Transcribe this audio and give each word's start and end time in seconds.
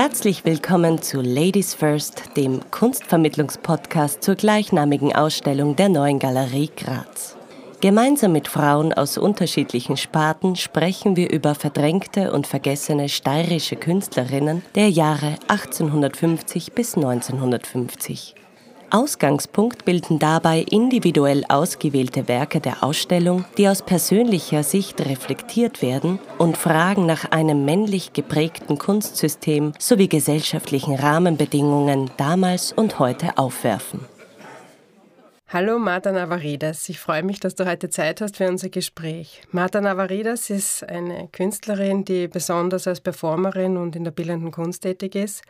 Herzlich 0.00 0.44
willkommen 0.44 1.02
zu 1.02 1.20
Ladies 1.20 1.74
First, 1.74 2.36
dem 2.36 2.60
Kunstvermittlungspodcast 2.70 4.22
zur 4.22 4.36
gleichnamigen 4.36 5.12
Ausstellung 5.12 5.74
der 5.74 5.88
Neuen 5.88 6.20
Galerie 6.20 6.70
Graz. 6.76 7.36
Gemeinsam 7.80 8.30
mit 8.30 8.46
Frauen 8.46 8.92
aus 8.92 9.18
unterschiedlichen 9.18 9.96
Sparten 9.96 10.54
sprechen 10.54 11.16
wir 11.16 11.32
über 11.32 11.56
verdrängte 11.56 12.30
und 12.30 12.46
vergessene 12.46 13.08
steirische 13.08 13.74
Künstlerinnen 13.74 14.62
der 14.76 14.88
Jahre 14.88 15.34
1850 15.48 16.74
bis 16.74 16.94
1950. 16.94 18.36
Ausgangspunkt 18.90 19.84
bilden 19.84 20.18
dabei 20.18 20.64
individuell 20.70 21.44
ausgewählte 21.48 22.28
Werke 22.28 22.60
der 22.60 22.82
Ausstellung, 22.82 23.44
die 23.56 23.68
aus 23.68 23.82
persönlicher 23.82 24.62
Sicht 24.62 25.00
reflektiert 25.00 25.82
werden 25.82 26.18
und 26.38 26.56
Fragen 26.56 27.06
nach 27.06 27.30
einem 27.30 27.64
männlich 27.64 28.12
geprägten 28.12 28.78
Kunstsystem 28.78 29.72
sowie 29.78 30.08
gesellschaftlichen 30.08 30.94
Rahmenbedingungen 30.94 32.10
damals 32.16 32.72
und 32.72 32.98
heute 32.98 33.36
aufwerfen. 33.36 34.00
Hallo 35.50 35.78
Marta 35.78 36.12
Navaridas, 36.12 36.90
ich 36.90 37.00
freue 37.00 37.22
mich, 37.22 37.40
dass 37.40 37.54
du 37.54 37.64
heute 37.64 37.88
Zeit 37.88 38.20
hast 38.20 38.36
für 38.36 38.46
unser 38.46 38.68
Gespräch. 38.68 39.40
Marta 39.50 39.80
Navaridas 39.80 40.50
ist 40.50 40.86
eine 40.86 41.28
Künstlerin, 41.28 42.04
die 42.04 42.28
besonders 42.28 42.86
als 42.86 43.00
Performerin 43.00 43.78
und 43.78 43.96
in 43.96 44.04
der 44.04 44.10
bildenden 44.10 44.50
Kunst 44.50 44.82
tätig 44.82 45.14
ist. 45.14 45.40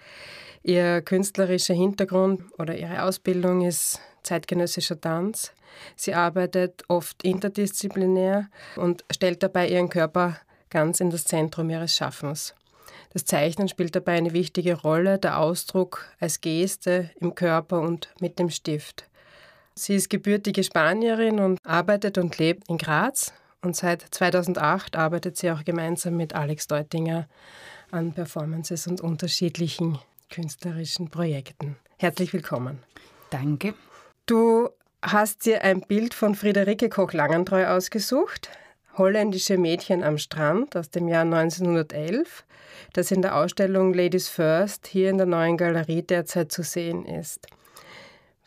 Ihr 0.62 1.02
künstlerischer 1.02 1.74
Hintergrund 1.74 2.42
oder 2.60 2.78
ihre 2.78 3.02
Ausbildung 3.02 3.66
ist 3.66 4.00
zeitgenössischer 4.22 5.00
Tanz. 5.00 5.52
Sie 5.96 6.14
arbeitet 6.14 6.84
oft 6.86 7.24
interdisziplinär 7.24 8.48
und 8.76 9.04
stellt 9.10 9.42
dabei 9.42 9.68
ihren 9.68 9.88
Körper 9.88 10.36
ganz 10.70 11.00
in 11.00 11.10
das 11.10 11.24
Zentrum 11.24 11.70
ihres 11.70 11.96
Schaffens. 11.96 12.54
Das 13.12 13.24
Zeichnen 13.24 13.66
spielt 13.66 13.96
dabei 13.96 14.12
eine 14.12 14.32
wichtige 14.32 14.74
Rolle, 14.74 15.18
der 15.18 15.40
Ausdruck 15.40 16.06
als 16.20 16.40
Geste 16.40 17.10
im 17.18 17.34
Körper 17.34 17.80
und 17.80 18.10
mit 18.20 18.38
dem 18.38 18.50
Stift. 18.50 19.08
Sie 19.78 19.94
ist 19.94 20.10
gebürtige 20.10 20.64
Spanierin 20.64 21.38
und 21.38 21.60
arbeitet 21.64 22.18
und 22.18 22.36
lebt 22.38 22.68
in 22.68 22.78
Graz 22.78 23.32
und 23.62 23.76
seit 23.76 24.02
2008 24.02 24.96
arbeitet 24.96 25.36
sie 25.36 25.52
auch 25.52 25.64
gemeinsam 25.64 26.16
mit 26.16 26.34
Alex 26.34 26.66
Deutinger 26.66 27.28
an 27.92 28.12
Performances 28.12 28.88
und 28.88 29.00
unterschiedlichen 29.00 30.00
künstlerischen 30.30 31.10
Projekten. 31.10 31.76
Herzlich 31.96 32.32
willkommen. 32.32 32.80
Danke. 33.30 33.74
Du 34.26 34.68
hast 35.00 35.46
dir 35.46 35.62
ein 35.62 35.80
Bild 35.82 36.12
von 36.12 36.34
Friederike 36.34 36.88
Koch-Langentreu 36.88 37.68
ausgesucht, 37.68 38.50
Holländische 38.96 39.58
Mädchen 39.58 40.02
am 40.02 40.18
Strand 40.18 40.76
aus 40.76 40.90
dem 40.90 41.06
Jahr 41.06 41.22
1911, 41.22 42.44
das 42.94 43.12
in 43.12 43.22
der 43.22 43.36
Ausstellung 43.36 43.94
Ladies 43.94 44.26
First 44.26 44.88
hier 44.88 45.10
in 45.10 45.18
der 45.18 45.26
neuen 45.26 45.56
Galerie 45.56 46.02
derzeit 46.02 46.50
zu 46.50 46.64
sehen 46.64 47.04
ist. 47.04 47.46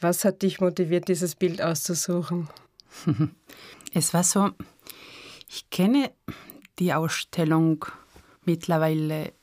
Was 0.02 0.26
hat 0.26 0.42
dich 0.42 0.60
motiviert, 0.60 1.08
dieses 1.08 1.36
Bild 1.36 1.62
auszusuchen? 1.62 2.50
Es 3.94 4.14
war 4.14 4.24
so, 4.24 4.52
ich 5.50 5.70
kenne 5.70 6.12
die 6.80 6.94
Ausstellung 6.94 7.86
mittlerweile 8.46 9.34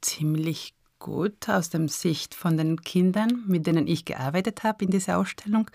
ziemlich 0.00 0.74
gut 0.98 1.46
aus 1.46 1.68
der 1.68 1.86
Sicht 1.88 2.34
von 2.34 2.56
den 2.56 2.80
Kindern, 2.80 3.44
mit 3.46 3.66
denen 3.66 3.86
ich 3.86 4.06
gearbeitet 4.06 4.62
habe 4.62 4.86
in 4.86 4.90
dieser 4.90 5.18
Ausstellung, 5.18 5.70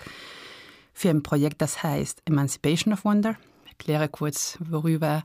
für 0.94 1.12
ein 1.12 1.22
Projekt, 1.22 1.62
das 1.62 1.84
heißt 1.84 2.24
Emancipation 2.26 2.94
of 2.94 3.06
Wonder. 3.06 3.38
Ich 3.66 3.72
erkläre 3.74 4.10
kurz, 4.10 4.58
worüber 4.60 5.24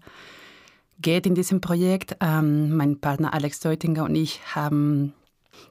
geht 1.01 1.27
in 1.27 1.35
diesem 1.35 1.63
Projekt. 1.63 2.17
Ähm, 2.21 2.77
mein 2.77 3.01
Partner 3.01 3.33
Alex 3.33 3.61
Deutinger 3.61 4.05
und 4.05 4.15
ich 4.15 4.55
haben 4.55 5.15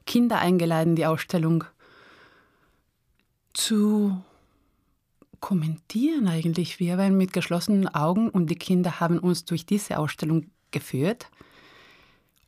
Kinder 0.06 0.38
eingeladen, 0.38 0.96
die 0.96 1.06
Ausstellung 1.06 1.64
zu 3.58 4.22
kommentieren 5.40 6.28
eigentlich. 6.28 6.78
Wir 6.78 6.96
waren 6.96 7.16
mit 7.16 7.32
geschlossenen 7.32 7.88
Augen 7.88 8.28
und 8.30 8.48
die 8.48 8.56
Kinder 8.56 9.00
haben 9.00 9.18
uns 9.18 9.44
durch 9.44 9.66
diese 9.66 9.98
Ausstellung 9.98 10.46
geführt. 10.70 11.28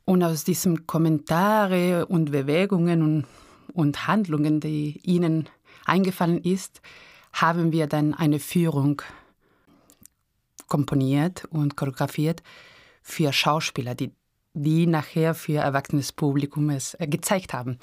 Und 0.05 0.23
aus 0.23 0.43
diesen 0.43 0.87
Kommentare 0.87 2.05
und 2.07 2.31
Bewegungen 2.31 3.01
und, 3.01 3.25
und 3.73 4.07
Handlungen, 4.07 4.59
die 4.59 4.99
ihnen 5.03 5.47
eingefallen 5.85 6.41
ist, 6.41 6.81
haben 7.33 7.71
wir 7.71 7.87
dann 7.87 8.13
eine 8.13 8.39
Führung 8.39 9.01
komponiert 10.67 11.45
und 11.45 11.75
choreografiert 11.75 12.41
für 13.01 13.31
Schauspieler, 13.31 13.95
die, 13.95 14.11
die 14.53 14.85
nachher 14.85 15.33
für 15.33 15.59
erwachsenes 15.59 16.11
Publikum 16.11 16.69
es 16.69 16.95
äh, 16.95 17.07
gezeigt 17.07 17.53
haben. 17.53 17.77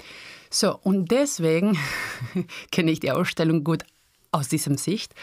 So, 0.50 0.78
und 0.78 1.10
deswegen 1.10 1.78
kenne 2.70 2.90
ich 2.90 3.00
die 3.00 3.10
Ausstellung 3.10 3.64
gut 3.64 3.84
aus 4.32 4.48
diesem 4.48 4.76
Sicht. 4.76 5.14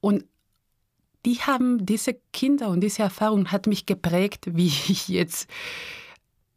Und 0.00 0.24
die 1.24 1.36
haben, 1.36 1.84
diese 1.84 2.14
Kinder 2.32 2.68
und 2.68 2.80
diese 2.80 3.02
Erfahrung 3.02 3.50
hat 3.50 3.66
mich 3.66 3.86
geprägt, 3.86 4.46
wie 4.52 4.66
ich 4.66 5.08
jetzt 5.08 5.48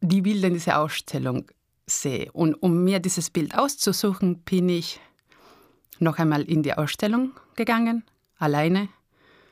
die 0.02 0.22
Bilder 0.22 0.48
in 0.48 0.54
dieser 0.54 0.80
Ausstellung 0.80 1.46
sehe. 1.86 2.32
Und 2.32 2.54
um 2.56 2.84
mir 2.84 3.00
dieses 3.00 3.30
Bild 3.30 3.58
auszusuchen, 3.58 4.40
bin 4.40 4.70
ich 4.70 5.00
noch 6.00 6.20
einmal 6.20 6.44
in 6.44 6.64
die 6.64 6.74
Ausstellung 6.74 7.32
gegangen, 7.56 8.04
alleine, 8.38 8.90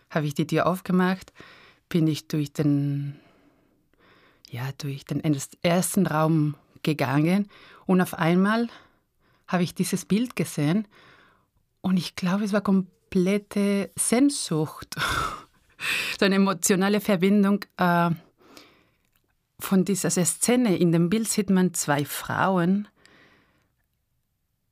habe 0.09 0.27
ich 0.27 0.35
die 0.35 0.45
Tür 0.45 0.67
aufgemacht, 0.67 1.33
bin 1.89 2.07
ich 2.07 2.27
durch 2.27 2.53
den, 2.53 3.19
ja, 4.50 4.69
durch 4.78 5.06
den 5.06 5.22
ersten 5.63 6.07
Raum 6.07 6.56
gegangen 6.83 7.50
und 7.85 8.01
auf 8.01 8.13
einmal 8.13 8.67
habe 9.47 9.63
ich 9.63 9.75
dieses 9.75 10.06
Bild 10.06 10.35
gesehen 10.35 10.88
und 11.81 11.97
ich 11.97 12.16
glaube, 12.16 12.44
es 12.44 12.53
war 12.53 12.61
komplette 12.61 13.91
Sehnsucht, 13.95 14.95
so 16.19 16.25
eine 16.25 16.35
emotionale 16.35 17.00
Verbindung. 17.00 17.63
Äh, 17.78 18.11
von 19.59 19.85
dieser 19.85 20.09
Szene 20.09 20.77
in 20.77 20.91
dem 20.91 21.09
Bild 21.09 21.27
sieht 21.27 21.50
man 21.50 21.73
zwei 21.73 22.06
Frauen. 22.06 22.88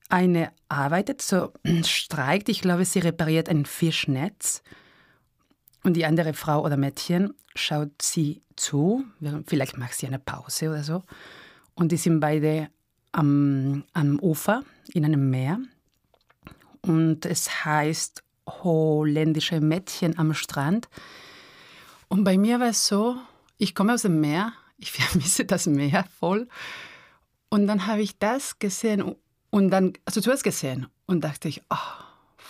Eine 0.08 0.52
arbeitet, 0.68 1.22
so 1.22 1.52
streikt, 1.84 2.48
ich 2.48 2.60
glaube, 2.60 2.84
sie 2.84 2.98
repariert 2.98 3.48
ein 3.48 3.64
Fischnetz. 3.64 4.62
Und 5.84 5.94
die 5.94 6.04
andere 6.04 6.34
Frau 6.34 6.64
oder 6.64 6.76
Mädchen 6.76 7.34
schaut 7.54 8.02
sie 8.02 8.42
zu, 8.56 9.04
vielleicht 9.46 9.78
macht 9.78 9.94
sie 9.94 10.06
eine 10.06 10.18
Pause 10.18 10.70
oder 10.70 10.82
so. 10.82 11.02
Und 11.74 11.92
die 11.92 11.96
sind 11.96 12.18
beide 12.18 12.68
am, 13.12 13.84
am 13.92 14.18
Ufer 14.18 14.62
in 14.92 15.04
einem 15.04 15.30
Meer. 15.30 15.60
Und 16.82 17.26
es 17.26 17.64
heißt 17.64 18.24
holländische 18.48 19.60
Mädchen 19.60 20.18
am 20.18 20.34
Strand. 20.34 20.88
Und 22.08 22.24
bei 22.24 22.38
mir 22.38 22.58
war 22.58 22.68
es 22.68 22.86
so, 22.86 23.16
ich 23.58 23.74
komme 23.74 23.94
aus 23.94 24.02
dem 24.02 24.20
Meer 24.20 24.52
ich 24.84 24.92
vermisse 25.00 25.44
das 25.44 25.66
Meer 25.66 26.04
voll. 26.18 26.48
Und 27.48 27.66
dann 27.66 27.86
habe 27.86 28.02
ich 28.02 28.18
das 28.18 28.58
gesehen 28.58 29.14
und 29.50 29.70
dann, 29.70 29.92
also 30.04 30.20
zuerst 30.20 30.44
gesehen 30.44 30.88
und 31.06 31.22
dachte 31.22 31.48
ich, 31.48 31.62
oh, 31.70 32.04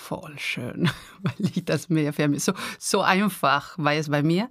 voll 0.04 0.38
schön, 0.38 0.88
weil 1.22 1.50
ich 1.54 1.64
das 1.64 1.88
Meer 1.88 2.12
vermisse. 2.12 2.52
So, 2.52 2.58
so 2.78 3.00
einfach 3.02 3.76
war 3.78 3.94
es 3.94 4.10
bei 4.10 4.22
mir, 4.22 4.50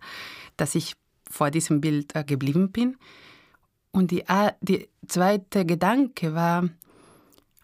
dass 0.57 0.75
ich 0.75 0.95
vor 1.29 1.51
diesem 1.51 1.79
Bild 1.79 2.15
äh, 2.15 2.23
geblieben 2.23 2.71
bin. 2.71 2.97
Und 3.91 4.09
die, 4.11 4.23
die 4.61 4.89
zweite 5.07 5.65
Gedanke 5.65 6.33
war, 6.33 6.69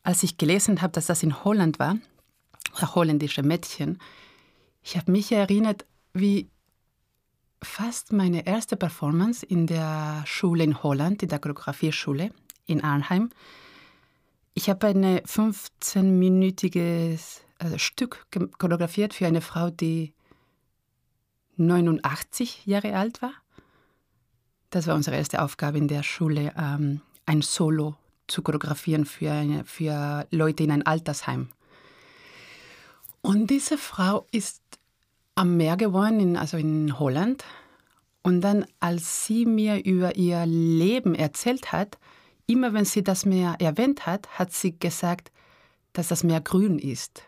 als 0.03 0.23
ich 0.23 0.37
gelesen 0.37 0.81
habe, 0.81 0.93
dass 0.93 1.07
das 1.07 1.23
in 1.23 1.43
Holland 1.43 1.79
war, 1.79 1.97
holländische 2.79 3.41
Mädchen, 3.41 3.97
ich 4.83 4.95
habe 4.95 5.11
mich 5.11 5.31
erinnert, 5.31 5.87
wie 6.13 6.49
fast 7.61 8.13
meine 8.13 8.45
erste 8.45 8.77
Performance 8.77 9.43
in 9.45 9.67
der 9.67 10.23
Schule 10.25 10.63
in 10.63 10.81
Holland, 10.83 11.23
in 11.23 11.29
der 11.29 11.39
Choreografieschule 11.39 12.29
in 12.65 12.83
Arnheim. 12.83 13.31
Ich 14.53 14.69
habe 14.69 14.87
ein 14.87 15.19
15-minütiges 15.19 17.39
also 17.39 17.48
Stück 17.77 18.25
choreografiert 18.57 19.13
für 19.13 19.27
eine 19.27 19.41
Frau, 19.41 19.69
die 19.69 20.13
89 21.57 22.65
Jahre 22.65 22.95
alt 22.95 23.21
war. 23.21 23.33
Das 24.69 24.87
war 24.87 24.95
unsere 24.95 25.17
erste 25.17 25.41
Aufgabe 25.41 25.77
in 25.77 25.87
der 25.87 26.03
Schule, 26.03 26.53
ähm, 26.57 27.01
ein 27.25 27.41
Solo 27.41 27.95
zu 28.27 28.41
choreografieren 28.41 29.05
für, 29.05 29.31
eine, 29.31 29.65
für 29.65 30.27
Leute 30.31 30.63
in 30.63 30.71
ein 30.71 30.85
Altersheim. 30.85 31.49
Und 33.21 33.49
diese 33.49 33.77
Frau 33.77 34.25
ist 34.31 34.61
am 35.35 35.57
Meer 35.57 35.77
geworden, 35.77 36.19
in, 36.19 36.37
also 36.37 36.57
in 36.57 36.97
Holland. 36.99 37.43
Und 38.21 38.41
dann, 38.41 38.65
als 38.79 39.25
sie 39.25 39.45
mir 39.45 39.83
über 39.83 40.15
ihr 40.15 40.45
Leben 40.45 41.15
erzählt 41.15 41.71
hat, 41.71 41.97
immer 42.45 42.73
wenn 42.73 42.85
sie 42.85 43.03
das 43.03 43.25
Meer 43.25 43.55
erwähnt 43.59 44.05
hat, 44.05 44.27
hat 44.37 44.53
sie 44.53 44.77
gesagt, 44.77 45.31
dass 45.93 46.09
das 46.09 46.23
Meer 46.23 46.41
grün 46.41 46.79
ist. 46.79 47.23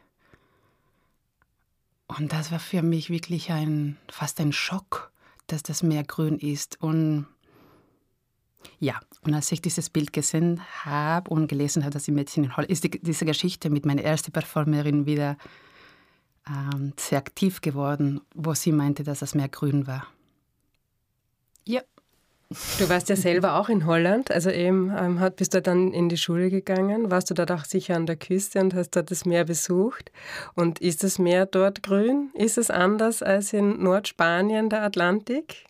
Und 2.17 2.33
das 2.33 2.51
war 2.51 2.59
für 2.59 2.81
mich 2.81 3.09
wirklich 3.09 3.51
ein, 3.51 3.97
fast 4.09 4.39
ein 4.41 4.51
Schock, 4.51 5.11
dass 5.47 5.63
das 5.63 5.81
Meer 5.81 6.03
grün 6.03 6.37
ist. 6.37 6.81
Und 6.81 7.25
Ja, 8.79 8.99
und 9.21 9.33
als 9.33 9.51
ich 9.51 9.61
dieses 9.61 9.89
Bild 9.89 10.11
gesehen 10.11 10.61
habe 10.83 11.29
und 11.29 11.47
gelesen 11.47 11.83
habe, 11.83 11.91
dass 11.91 12.03
die 12.03 12.11
Mädchen 12.11 12.43
in 12.43 12.55
Holland, 12.55 12.71
ist 12.71 12.83
die, 12.83 12.89
diese 12.89 13.25
Geschichte 13.25 13.69
mit 13.69 13.85
meiner 13.85 14.03
ersten 14.03 14.31
Performerin 14.31 15.05
wieder 15.05 15.37
ähm, 16.47 16.93
sehr 16.97 17.19
aktiv 17.19 17.61
geworden, 17.61 18.21
wo 18.35 18.53
sie 18.53 18.71
meinte, 18.71 19.03
dass 19.03 19.19
das 19.19 19.35
Meer 19.35 19.49
grün 19.49 19.87
war. 19.87 20.07
Ja. 21.65 21.81
Du 22.79 22.89
warst 22.89 23.07
ja 23.07 23.15
selber 23.15 23.55
auch 23.55 23.69
in 23.69 23.85
Holland, 23.85 24.29
also 24.29 24.49
eben 24.49 24.91
ähm, 24.97 25.21
bist 25.37 25.53
du 25.53 25.61
dann 25.61 25.93
in 25.93 26.09
die 26.09 26.17
Schule 26.17 26.49
gegangen, 26.49 27.09
warst 27.09 27.29
du 27.29 27.33
dort 27.33 27.49
auch 27.49 27.63
sicher 27.63 27.95
an 27.95 28.05
der 28.05 28.17
Küste 28.17 28.59
und 28.59 28.73
hast 28.73 28.91
dort 28.91 29.09
das 29.09 29.23
Meer 29.23 29.45
besucht. 29.45 30.11
Und 30.53 30.79
ist 30.79 31.01
das 31.03 31.17
Meer 31.17 31.45
dort 31.45 31.81
grün? 31.81 32.29
Ist 32.33 32.57
es 32.57 32.69
anders 32.69 33.23
als 33.23 33.53
in 33.53 33.81
Nordspanien 33.81 34.69
der 34.69 34.83
Atlantik? 34.83 35.65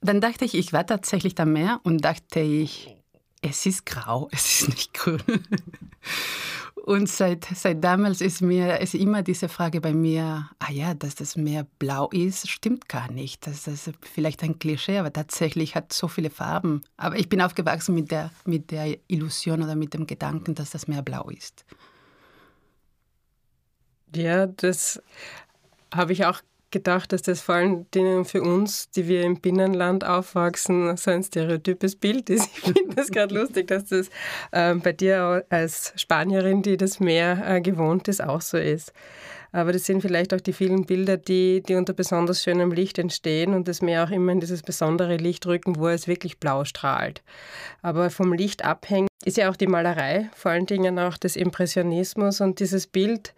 Dann 0.00 0.22
dachte 0.22 0.46
ich, 0.46 0.54
ich 0.54 0.72
war 0.72 0.86
tatsächlich 0.86 1.38
am 1.38 1.52
Meer 1.52 1.80
und 1.82 2.02
dachte 2.02 2.40
ich, 2.40 2.96
es 3.42 3.66
ist 3.66 3.84
grau, 3.84 4.28
es 4.32 4.62
ist 4.62 4.68
nicht 4.70 4.94
grün. 4.94 5.20
Und 6.86 7.08
seit, 7.08 7.46
seit 7.52 7.82
damals 7.82 8.20
ist 8.20 8.42
mir 8.42 8.78
ist 8.78 8.94
immer 8.94 9.24
diese 9.24 9.48
Frage 9.48 9.80
bei 9.80 9.92
mir, 9.92 10.48
ah 10.60 10.70
ja, 10.70 10.94
dass 10.94 11.16
das 11.16 11.34
Meer 11.34 11.66
blau 11.80 12.08
ist, 12.10 12.48
stimmt 12.48 12.88
gar 12.88 13.10
nicht. 13.10 13.44
Das 13.48 13.66
ist 13.66 13.90
vielleicht 14.02 14.40
ein 14.44 14.60
Klischee, 14.60 14.98
aber 14.98 15.12
tatsächlich 15.12 15.74
hat 15.74 15.92
so 15.92 16.06
viele 16.06 16.30
Farben. 16.30 16.82
Aber 16.96 17.18
ich 17.18 17.28
bin 17.28 17.42
aufgewachsen 17.42 17.92
mit 17.96 18.12
der, 18.12 18.30
mit 18.44 18.70
der 18.70 18.98
Illusion 19.08 19.64
oder 19.64 19.74
mit 19.74 19.94
dem 19.94 20.06
Gedanken, 20.06 20.54
dass 20.54 20.70
das 20.70 20.86
Meer 20.86 21.02
blau 21.02 21.28
ist. 21.28 21.64
Ja, 24.14 24.46
das 24.46 25.02
habe 25.92 26.12
ich 26.12 26.24
auch 26.24 26.40
gedacht, 26.76 27.12
dass 27.12 27.22
das 27.22 27.40
vor 27.40 27.54
allen 27.54 27.90
Dingen 27.92 28.24
für 28.24 28.42
uns, 28.42 28.90
die 28.90 29.08
wir 29.08 29.22
im 29.22 29.40
Binnenland 29.40 30.04
aufwachsen, 30.04 30.96
so 30.96 31.10
ein 31.10 31.22
stereotypes 31.22 31.96
Bild 31.96 32.30
ist. 32.30 32.50
Ich 32.56 32.72
finde 32.72 32.94
das 32.96 33.10
gerade 33.10 33.34
lustig, 33.34 33.68
dass 33.68 33.86
das 33.86 34.08
äh, 34.50 34.74
bei 34.74 34.92
dir 34.92 35.44
als 35.50 35.92
Spanierin, 35.96 36.62
die 36.62 36.76
das 36.76 37.00
Meer 37.00 37.42
äh, 37.46 37.60
gewohnt 37.60 38.08
ist, 38.08 38.22
auch 38.22 38.40
so 38.40 38.58
ist. 38.58 38.92
Aber 39.52 39.72
das 39.72 39.86
sind 39.86 40.02
vielleicht 40.02 40.34
auch 40.34 40.40
die 40.40 40.52
vielen 40.52 40.84
Bilder, 40.84 41.16
die, 41.16 41.62
die 41.62 41.76
unter 41.76 41.94
besonders 41.94 42.42
schönem 42.42 42.72
Licht 42.72 42.98
entstehen 42.98 43.54
und 43.54 43.68
das 43.68 43.80
Meer 43.80 44.04
auch 44.04 44.10
immer 44.10 44.32
in 44.32 44.40
dieses 44.40 44.62
besondere 44.62 45.16
Licht 45.16 45.46
rücken, 45.46 45.76
wo 45.76 45.88
es 45.88 46.08
wirklich 46.08 46.38
blau 46.38 46.64
strahlt. 46.64 47.22
Aber 47.80 48.10
vom 48.10 48.32
Licht 48.34 48.64
abhängt 48.64 49.08
ist 49.24 49.38
ja 49.38 49.50
auch 49.50 49.56
die 49.56 49.66
Malerei, 49.66 50.28
vor 50.34 50.50
allen 50.50 50.66
Dingen 50.66 50.98
auch 50.98 51.16
des 51.16 51.36
Impressionismus 51.36 52.40
und 52.40 52.60
dieses 52.60 52.86
Bild 52.86 53.34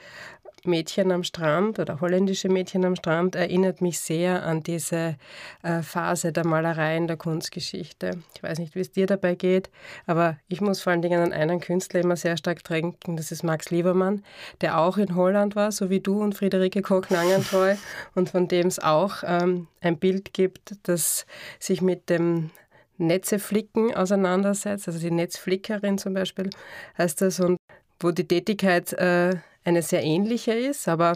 Mädchen 0.69 1.11
am 1.11 1.25
Strand 1.25 1.79
oder 1.79 2.01
holländische 2.01 2.49
Mädchen 2.49 2.85
am 2.85 2.95
Strand 2.95 3.35
erinnert 3.35 3.81
mich 3.81 3.99
sehr 3.99 4.45
an 4.45 4.63
diese 4.63 5.17
äh, 5.63 5.83
Phase 5.83 6.33
der 6.33 6.47
Malerei 6.47 6.97
in 6.97 7.09
der 7.09 7.17
Kunstgeschichte. 7.17 8.13
Ich 8.35 8.43
weiß 8.43 8.59
nicht, 8.59 8.75
wie 8.75 8.81
es 8.81 8.93
dir 8.93 9.07
dabei 9.07 9.35
geht, 9.35 9.71
aber 10.07 10.37
ich 10.47 10.61
muss 10.61 10.81
vor 10.81 10.93
allen 10.93 11.03
Dingen 11.03 11.21
an 11.21 11.33
einen 11.33 11.61
Künstler 11.61 12.01
immer 12.01 12.17
sehr 12.17 12.37
stark 12.37 12.63
denken, 12.65 13.17
das 13.17 13.33
ist 13.33 13.43
Max 13.43 13.71
Liebermann, 13.71 14.23
der 14.61 14.79
auch 14.79 14.99
in 14.99 15.17
Holland 15.17 15.57
war, 15.57 15.73
so 15.73 15.91
wie 15.91 16.01
du 16.01 16.23
und 16.23 16.35
Friederike 16.35 16.83
Koch-Langentreu 16.83 17.75
und 18.15 18.31
von 18.31 18.47
dem 18.47 18.69
es 18.69 18.79
auch 18.79 19.25
ähm, 19.25 19.67
ein 19.81 19.99
Bild 19.99 20.33
gibt, 20.33 20.77
das 20.85 21.27
sich 21.59 21.83
mit 21.83 22.09
dem 22.11 22.51
Netzeflicken 22.99 23.95
auseinandersetzt, 23.95 24.89
also 24.89 24.99
die 24.99 25.11
Netzflickerin 25.11 25.99
zum 25.99 26.15
Beispiel 26.15 26.51
heißt 26.99 27.21
das 27.21 27.41
und 27.41 27.57
wo 28.01 28.11
die 28.11 28.27
Tätigkeit 28.27 28.93
äh, 28.93 29.37
eine 29.65 29.83
sehr 29.83 30.03
ähnliche 30.03 30.53
ist, 30.53 30.89
aber 30.89 31.15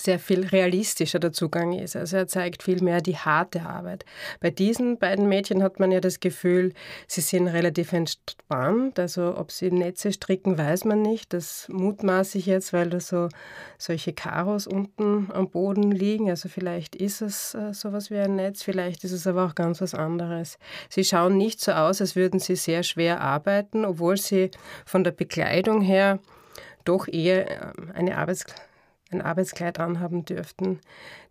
sehr 0.00 0.18
viel 0.18 0.46
realistischer 0.46 1.18
der 1.18 1.32
Zugang 1.32 1.72
ist. 1.72 1.94
Also 1.96 2.16
er 2.16 2.26
zeigt 2.26 2.62
viel 2.62 2.82
mehr 2.82 3.00
die 3.00 3.16
harte 3.16 3.62
Arbeit. 3.62 4.04
Bei 4.40 4.50
diesen 4.50 4.98
beiden 4.98 5.28
Mädchen 5.28 5.62
hat 5.62 5.78
man 5.78 5.92
ja 5.92 6.00
das 6.00 6.20
Gefühl, 6.20 6.72
sie 7.06 7.20
sind 7.20 7.48
relativ 7.48 7.92
entspannt. 7.92 8.98
Also 8.98 9.36
ob 9.36 9.52
sie 9.52 9.70
Netze 9.70 10.12
stricken, 10.12 10.56
weiß 10.56 10.84
man 10.84 11.02
nicht. 11.02 11.32
Das 11.32 11.68
mutmaße 11.68 12.38
ich 12.38 12.46
jetzt, 12.46 12.72
weil 12.72 12.90
da 12.90 13.00
so 13.00 13.28
solche 13.78 14.12
Karos 14.12 14.66
unten 14.66 15.30
am 15.32 15.50
Boden 15.50 15.90
liegen. 15.90 16.30
Also 16.30 16.48
vielleicht 16.48 16.96
ist 16.96 17.20
es 17.20 17.54
äh, 17.54 17.74
sowas 17.74 18.10
wie 18.10 18.18
ein 18.18 18.36
Netz, 18.36 18.62
vielleicht 18.62 19.04
ist 19.04 19.12
es 19.12 19.26
aber 19.26 19.44
auch 19.46 19.54
ganz 19.54 19.80
was 19.80 19.94
anderes. 19.94 20.58
Sie 20.88 21.04
schauen 21.04 21.36
nicht 21.36 21.60
so 21.60 21.72
aus, 21.72 22.00
als 22.00 22.16
würden 22.16 22.40
sie 22.40 22.56
sehr 22.56 22.82
schwer 22.82 23.20
arbeiten, 23.20 23.84
obwohl 23.84 24.16
sie 24.16 24.50
von 24.86 25.04
der 25.04 25.12
Bekleidung 25.12 25.82
her 25.82 26.20
doch 26.84 27.08
eher 27.08 27.74
ähm, 27.78 27.92
eine 27.94 28.16
Arbeits 28.16 28.44
ein 29.12 29.22
Arbeitskleid 29.22 29.80
anhaben 29.80 30.24
dürften. 30.24 30.80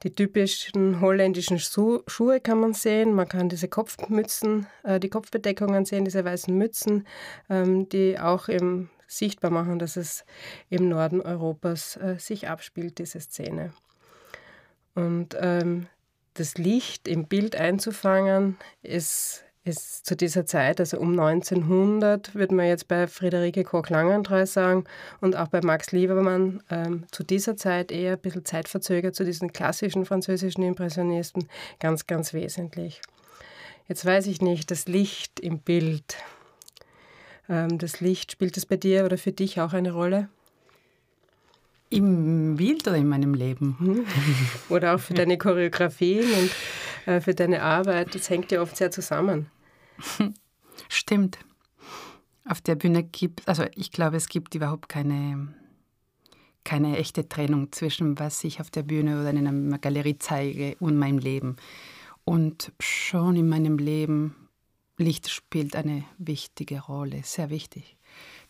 Die 0.03 0.13
typischen 0.13 0.99
holländischen 0.99 1.59
Schuhe 1.59 2.41
kann 2.41 2.59
man 2.59 2.73
sehen. 2.73 3.13
Man 3.13 3.27
kann 3.27 3.49
diese 3.49 3.67
Kopfmützen, 3.67 4.67
äh, 4.83 4.99
die 4.99 5.09
Kopfbedeckungen 5.09 5.85
sehen, 5.85 6.05
diese 6.05 6.25
weißen 6.25 6.55
Mützen, 6.55 7.07
ähm, 7.49 7.87
die 7.89 8.19
auch 8.19 8.49
eben 8.49 8.89
sichtbar 9.07 9.49
machen, 9.49 9.79
dass 9.79 9.95
es 9.95 10.25
im 10.69 10.89
Norden 10.89 11.21
Europas 11.21 11.95
äh, 11.97 12.15
sich 12.19 12.49
abspielt, 12.49 12.99
diese 12.99 13.19
Szene. 13.21 13.73
Und 14.93 15.35
ähm, 15.39 15.87
das 16.33 16.57
Licht 16.57 17.07
im 17.07 17.27
Bild 17.27 17.55
einzufangen, 17.55 18.57
ist 18.81 19.43
ist 19.69 20.05
zu 20.05 20.17
dieser 20.17 20.45
Zeit, 20.45 20.79
also 20.79 20.99
um 20.99 21.17
1900, 21.17 22.35
würde 22.35 22.55
man 22.55 22.67
jetzt 22.67 22.87
bei 22.87 23.07
Friederike 23.07 23.63
Koch-Langentreu 23.63 24.45
sagen 24.45 24.83
und 25.21 25.35
auch 25.35 25.47
bei 25.47 25.61
Max 25.61 25.91
Liebermann 25.91 26.61
ähm, 26.69 27.05
zu 27.11 27.23
dieser 27.23 27.55
Zeit 27.55 27.91
eher 27.91 28.13
ein 28.13 28.19
bisschen 28.19 28.43
zeitverzögert 28.43 29.15
zu 29.15 29.23
diesen 29.23 29.53
klassischen 29.53 30.05
französischen 30.05 30.63
Impressionisten, 30.63 31.47
ganz, 31.79 32.07
ganz 32.07 32.33
wesentlich. 32.33 33.01
Jetzt 33.87 34.05
weiß 34.05 34.27
ich 34.27 34.41
nicht, 34.41 34.69
das 34.71 34.87
Licht 34.87 35.39
im 35.39 35.59
Bild, 35.59 36.17
ähm, 37.47 37.77
das 37.77 38.01
Licht, 38.01 38.33
spielt 38.33 38.57
das 38.57 38.65
bei 38.65 38.77
dir 38.77 39.05
oder 39.05 39.17
für 39.17 39.31
dich 39.31 39.61
auch 39.61 39.73
eine 39.73 39.93
Rolle? 39.93 40.29
Im 41.89 42.57
Bild 42.57 42.87
oder 42.87 42.97
in 42.97 43.07
meinem 43.07 43.33
Leben? 43.33 43.75
Mhm. 43.79 44.05
Oder 44.69 44.95
auch 44.95 44.99
für 44.99 45.15
deine 45.15 45.39
Choreografien 45.39 46.23
und 46.23 46.51
äh, 47.07 47.19
für 47.19 47.33
deine 47.33 47.63
Arbeit. 47.63 48.13
Das 48.13 48.29
hängt 48.29 48.51
ja 48.51 48.61
oft 48.61 48.77
sehr 48.77 48.91
zusammen. 48.91 49.47
Stimmt. 50.89 51.37
Auf 52.45 52.61
der 52.61 52.75
Bühne 52.75 53.03
gibt, 53.03 53.47
also 53.47 53.65
ich 53.75 53.91
glaube, 53.91 54.17
es 54.17 54.27
gibt 54.27 54.55
überhaupt 54.55 54.89
keine, 54.89 55.53
keine 56.63 56.97
echte 56.97 57.27
Trennung 57.29 57.71
zwischen 57.71 58.17
was 58.17 58.43
ich 58.43 58.59
auf 58.59 58.71
der 58.71 58.83
Bühne 58.83 59.19
oder 59.19 59.29
in 59.29 59.47
einer 59.47 59.77
Galerie 59.77 60.17
zeige 60.17 60.75
und 60.79 60.97
meinem 60.97 61.19
Leben. 61.19 61.57
Und 62.25 62.71
schon 62.79 63.35
in 63.35 63.49
meinem 63.49 63.77
Leben, 63.77 64.35
Licht 64.97 65.29
spielt 65.29 65.75
eine 65.75 66.03
wichtige 66.17 66.81
Rolle, 66.81 67.21
sehr 67.23 67.49
wichtig, 67.49 67.95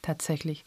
tatsächlich. 0.02 0.66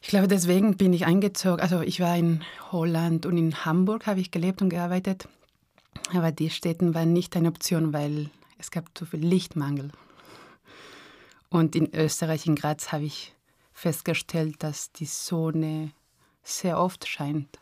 Ich 0.00 0.08
glaube, 0.08 0.28
deswegen 0.28 0.76
bin 0.76 0.92
ich 0.92 1.06
eingezogen. 1.06 1.60
Also 1.60 1.80
ich 1.80 2.00
war 2.00 2.16
in 2.16 2.42
Holland 2.70 3.24
und 3.24 3.36
in 3.36 3.64
Hamburg 3.64 4.06
habe 4.06 4.20
ich 4.20 4.30
gelebt 4.30 4.60
und 4.60 4.68
gearbeitet. 4.68 5.28
Aber 6.12 6.32
die 6.32 6.50
Städten 6.50 6.94
waren 6.94 7.12
nicht 7.12 7.36
eine 7.36 7.48
Option, 7.48 7.92
weil 7.92 8.30
es 8.62 8.70
gab 8.70 8.96
zu 8.96 9.04
viel 9.04 9.20
Lichtmangel. 9.20 9.90
Und 11.50 11.74
in 11.74 11.92
Österreich, 11.94 12.46
in 12.46 12.54
Graz, 12.54 12.92
habe 12.92 13.04
ich 13.04 13.34
festgestellt, 13.72 14.62
dass 14.62 14.92
die 14.92 15.04
Sonne 15.04 15.90
sehr 16.44 16.78
oft 16.78 17.06
scheint. 17.06 17.58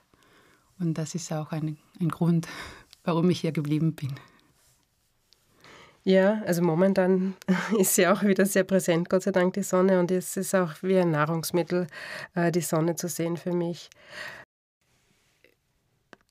Und 0.79 0.95
das 0.99 1.15
ist 1.15 1.33
auch 1.33 1.53
ein, 1.53 1.79
ein 2.01 2.11
Grund, 2.11 2.49
warum 3.05 3.31
ich 3.31 3.41
hier 3.41 3.53
geblieben 3.53 3.95
bin. 3.95 4.15
Ja, 6.05 6.43
also 6.47 6.63
momentan 6.63 7.35
ist 7.79 7.95
sie 7.95 8.07
auch 8.07 8.23
wieder 8.23 8.45
sehr 8.45 8.65
präsent, 8.65 9.09
Gott 9.09 9.23
sei 9.23 9.33
Dank, 9.33 9.55
die 9.55 9.63
Sonne. 9.63 10.01
Und 10.01 10.11
es 10.11 10.37
ist 10.37 10.55
auch 10.55 10.75
wie 10.83 10.99
ein 10.99 11.11
Nahrungsmittel, 11.11 11.87
äh, 12.35 12.53
die 12.53 12.61
Sonne 12.61 12.95
zu 12.95 13.09
sehen 13.09 13.39
für 13.39 13.53
mich. 13.53 13.89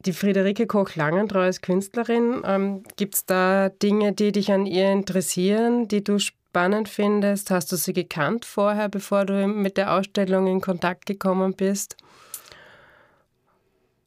Die 0.05 0.13
Friederike 0.13 0.65
Koch-Langentreu 0.65 1.41
als 1.41 1.59
Künstlerin, 1.59 2.41
ähm, 2.45 2.83
gibt 2.95 3.15
es 3.15 3.25
da 3.25 3.67
Dinge, 3.67 4.13
die 4.13 4.31
dich 4.31 4.49
an 4.49 4.65
ihr 4.65 4.89
interessieren, 4.93 5.89
die 5.89 6.01
du 6.01 6.19
spannend 6.19 6.87
findest? 6.87 7.51
Hast 7.51 7.69
du 7.73 7.75
sie 7.75 7.91
gekannt 7.91 8.45
vorher, 8.45 8.87
bevor 8.87 9.25
du 9.25 9.45
mit 9.45 9.75
der 9.75 9.93
Ausstellung 9.93 10.47
in 10.47 10.61
Kontakt 10.61 11.05
gekommen 11.05 11.53
bist? 11.53 11.97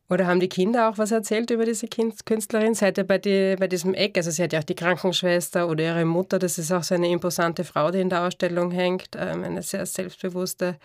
Oder 0.09 0.27
haben 0.27 0.41
die 0.41 0.49
Kinder 0.49 0.89
auch 0.89 0.97
was 0.97 1.11
erzählt 1.11 1.51
über 1.51 1.67
diese 1.67 1.89
Künstlerin? 1.89 2.75
Seid 2.75 2.97
ihr 2.97 3.05
bei, 3.05 3.19
die, 3.19 3.57
bei 3.59 3.69
diesem 3.69 3.93
Eck, 3.93 4.17
also 4.17 4.31
sie 4.31 4.43
hat 4.43 4.55
ja 4.55 4.61
auch 4.61 4.65
die 4.65 4.75
Krankenschwester 4.75 5.69
oder 5.69 5.85
ihre 5.85 6.05
Mutter, 6.07 6.39
das 6.39 6.57
ist 6.57 6.73
auch 6.73 6.83
so 6.83 6.95
eine 6.95 7.11
imposante 7.11 7.65
Frau, 7.65 7.91
die 7.91 8.01
in 8.01 8.09
der 8.09 8.23
Ausstellung 8.23 8.71
hängt, 8.71 9.11
ähm, 9.17 9.45
eine 9.45 9.63
sehr 9.63 9.85
selbstbewusste 9.85 10.77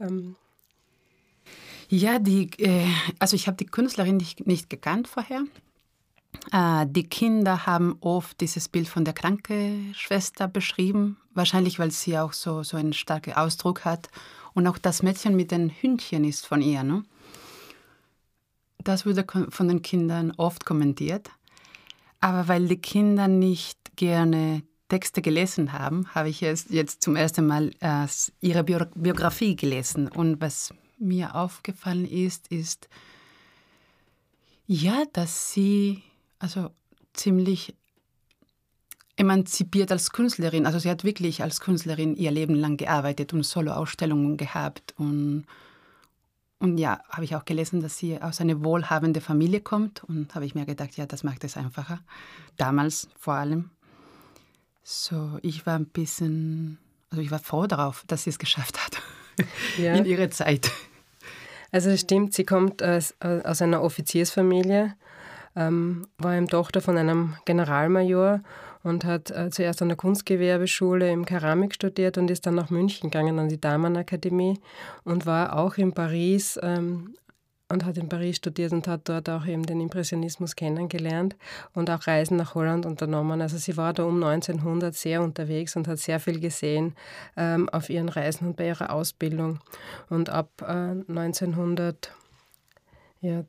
ähm, 0.00 0.34
ja, 1.90 2.18
die, 2.20 2.50
äh, 2.58 2.86
also 3.18 3.34
ich 3.34 3.46
habe 3.46 3.56
die 3.56 3.66
Künstlerin 3.66 4.16
nicht, 4.16 4.46
nicht 4.46 4.70
gekannt 4.70 5.08
vorher. 5.08 5.42
Äh, 6.52 6.86
die 6.88 7.08
Kinder 7.08 7.66
haben 7.66 7.96
oft 8.00 8.40
dieses 8.40 8.68
Bild 8.68 8.88
von 8.88 9.04
der 9.04 9.12
Krankenschwester 9.12 10.46
beschrieben, 10.46 11.16
wahrscheinlich 11.34 11.80
weil 11.80 11.90
sie 11.90 12.16
auch 12.16 12.32
so, 12.32 12.62
so 12.62 12.76
einen 12.76 12.92
starken 12.92 13.34
Ausdruck 13.34 13.84
hat. 13.84 14.08
Und 14.54 14.66
auch 14.68 14.78
das 14.78 15.02
Mädchen 15.02 15.34
mit 15.34 15.50
den 15.50 15.70
Hündchen 15.70 16.24
ist 16.24 16.46
von 16.46 16.62
ihr. 16.62 16.84
Ne? 16.84 17.02
Das 18.78 19.04
wurde 19.04 19.24
von 19.48 19.68
den 19.68 19.82
Kindern 19.82 20.32
oft 20.36 20.64
kommentiert. 20.64 21.30
Aber 22.20 22.46
weil 22.46 22.68
die 22.68 22.80
Kinder 22.80 23.26
nicht 23.26 23.96
gerne 23.96 24.62
Texte 24.88 25.22
gelesen 25.22 25.72
habe, 25.72 26.04
habe 26.14 26.28
ich 26.28 26.40
jetzt, 26.40 26.70
jetzt 26.70 27.02
zum 27.02 27.16
ersten 27.16 27.46
Mal 27.46 27.70
äh, 27.80 28.06
ihre 28.40 28.62
Biografie 28.62 29.56
gelesen. 29.56 30.08
Und 30.08 30.40
was 30.40 30.72
mir 31.00 31.34
aufgefallen 31.34 32.06
ist, 32.06 32.48
ist, 32.48 32.88
ja, 34.66 35.04
dass 35.12 35.52
sie 35.52 36.02
also 36.38 36.70
ziemlich 37.12 37.74
emanzipiert 39.16 39.92
als 39.92 40.12
Künstlerin. 40.12 40.66
Also 40.66 40.78
sie 40.78 40.88
hat 40.88 41.04
wirklich 41.04 41.42
als 41.42 41.60
Künstlerin 41.60 42.16
ihr 42.16 42.30
Leben 42.30 42.54
lang 42.54 42.76
gearbeitet 42.76 43.32
und 43.32 43.44
Solo-Ausstellungen 43.44 44.36
gehabt. 44.36 44.94
Und, 44.96 45.44
und 46.58 46.78
ja, 46.78 47.02
habe 47.10 47.24
ich 47.24 47.36
auch 47.36 47.44
gelesen, 47.44 47.80
dass 47.82 47.98
sie 47.98 48.20
aus 48.20 48.40
einer 48.40 48.64
wohlhabenden 48.64 49.20
Familie 49.20 49.60
kommt. 49.60 50.02
Und 50.04 50.34
habe 50.34 50.46
ich 50.46 50.54
mir 50.54 50.64
gedacht, 50.64 50.96
ja, 50.96 51.04
das 51.04 51.22
macht 51.22 51.44
es 51.44 51.56
einfacher. 51.56 52.00
Damals 52.56 53.08
vor 53.18 53.34
allem. 53.34 53.70
So, 54.82 55.38
ich 55.42 55.66
war 55.66 55.74
ein 55.74 55.86
bisschen, 55.86 56.78
also 57.10 57.20
ich 57.20 57.30
war 57.30 57.40
froh 57.40 57.66
darauf, 57.66 58.04
dass 58.06 58.24
sie 58.24 58.30
es 58.30 58.38
geschafft 58.38 58.82
hat 58.82 59.02
ja. 59.78 59.94
in 59.96 60.06
ihrer 60.06 60.30
Zeit. 60.30 60.70
Also 61.72 61.90
es 61.90 62.00
stimmt, 62.00 62.34
sie 62.34 62.44
kommt 62.44 62.82
aus, 62.82 63.14
aus 63.20 63.62
einer 63.62 63.82
Offiziersfamilie, 63.82 64.94
ähm, 65.56 66.06
war 66.18 66.36
eben 66.36 66.48
Tochter 66.48 66.80
von 66.80 66.96
einem 66.96 67.34
Generalmajor 67.44 68.40
und 68.82 69.04
hat 69.04 69.30
äh, 69.30 69.50
zuerst 69.50 69.82
an 69.82 69.88
der 69.88 69.96
Kunstgewerbeschule 69.96 71.10
im 71.10 71.24
Keramik 71.24 71.74
studiert 71.74 72.18
und 72.18 72.30
ist 72.30 72.46
dann 72.46 72.54
nach 72.54 72.70
München 72.70 73.10
gegangen 73.10 73.38
an 73.38 73.48
die 73.48 73.60
Damenakademie 73.60 74.58
und 75.04 75.26
war 75.26 75.56
auch 75.56 75.76
in 75.76 75.92
Paris 75.92 76.58
ähm, 76.62 77.14
und 77.70 77.84
hat 77.84 77.96
in 77.96 78.08
Paris 78.08 78.36
studiert 78.36 78.72
und 78.72 78.88
hat 78.88 79.08
dort 79.08 79.28
auch 79.30 79.46
eben 79.46 79.64
den 79.64 79.80
Impressionismus 79.80 80.56
kennengelernt 80.56 81.36
und 81.72 81.88
auch 81.88 82.06
Reisen 82.06 82.36
nach 82.36 82.54
Holland 82.54 82.84
unternommen. 82.84 83.40
Also 83.40 83.56
sie 83.58 83.76
war 83.76 83.92
da 83.92 84.02
um 84.04 84.22
1900 84.22 84.94
sehr 84.94 85.22
unterwegs 85.22 85.76
und 85.76 85.86
hat 85.88 85.98
sehr 85.98 86.20
viel 86.20 86.40
gesehen 86.40 86.94
ähm, 87.36 87.68
auf 87.68 87.88
ihren 87.88 88.08
Reisen 88.08 88.48
und 88.48 88.56
bei 88.56 88.66
ihrer 88.66 88.90
Ausbildung. 88.92 89.60
Und 90.08 90.30
ab 90.30 90.50
äh, 90.62 90.64
1900 91.08 92.12
ja, 93.20 93.44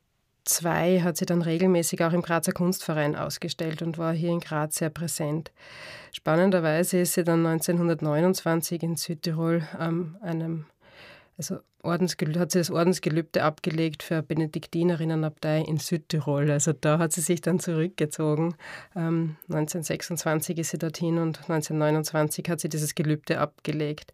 hat 1.03 1.17
sie 1.17 1.25
dann 1.25 1.41
regelmäßig 1.41 2.03
auch 2.03 2.13
im 2.13 2.21
Grazer 2.21 2.51
Kunstverein 2.51 3.15
ausgestellt 3.15 3.81
und 3.81 3.97
war 3.97 4.13
hier 4.13 4.31
in 4.31 4.39
Graz 4.39 4.75
sehr 4.75 4.89
präsent. 4.89 5.51
Spannenderweise 6.11 6.99
ist 6.99 7.13
sie 7.13 7.23
dann 7.23 7.45
1929 7.45 8.83
in 8.83 8.97
Südtirol 8.97 9.67
ähm, 9.79 10.17
einem 10.21 10.65
also 11.41 11.59
Ordensgelübde, 11.81 12.39
hat 12.39 12.51
sie 12.51 12.59
das 12.59 12.69
Ordensgelübde 12.69 13.41
abgelegt 13.41 14.03
für 14.03 14.21
Benediktinerinnenabtei 14.21 15.61
in 15.61 15.79
Südtirol. 15.79 16.51
Also 16.51 16.71
da 16.73 16.99
hat 16.99 17.13
sie 17.13 17.21
sich 17.21 17.41
dann 17.41 17.59
zurückgezogen. 17.59 18.53
Ähm, 18.95 19.37
1926 19.49 20.59
ist 20.59 20.69
sie 20.69 20.77
dorthin 20.77 21.17
und 21.17 21.39
1929 21.39 22.47
hat 22.47 22.59
sie 22.59 22.69
dieses 22.69 22.93
Gelübde 22.93 23.39
abgelegt. 23.39 24.13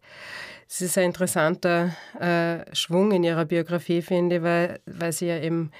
Es 0.66 0.80
ist 0.80 0.96
ein 0.96 1.04
interessanter 1.04 1.94
äh, 2.18 2.74
Schwung 2.74 3.12
in 3.12 3.22
ihrer 3.22 3.44
Biografie, 3.44 4.00
finde 4.00 4.36
ich, 4.36 4.42
weil, 4.42 4.80
weil 4.86 5.12
sie 5.12 5.26
ja 5.26 5.38
eben 5.38 5.70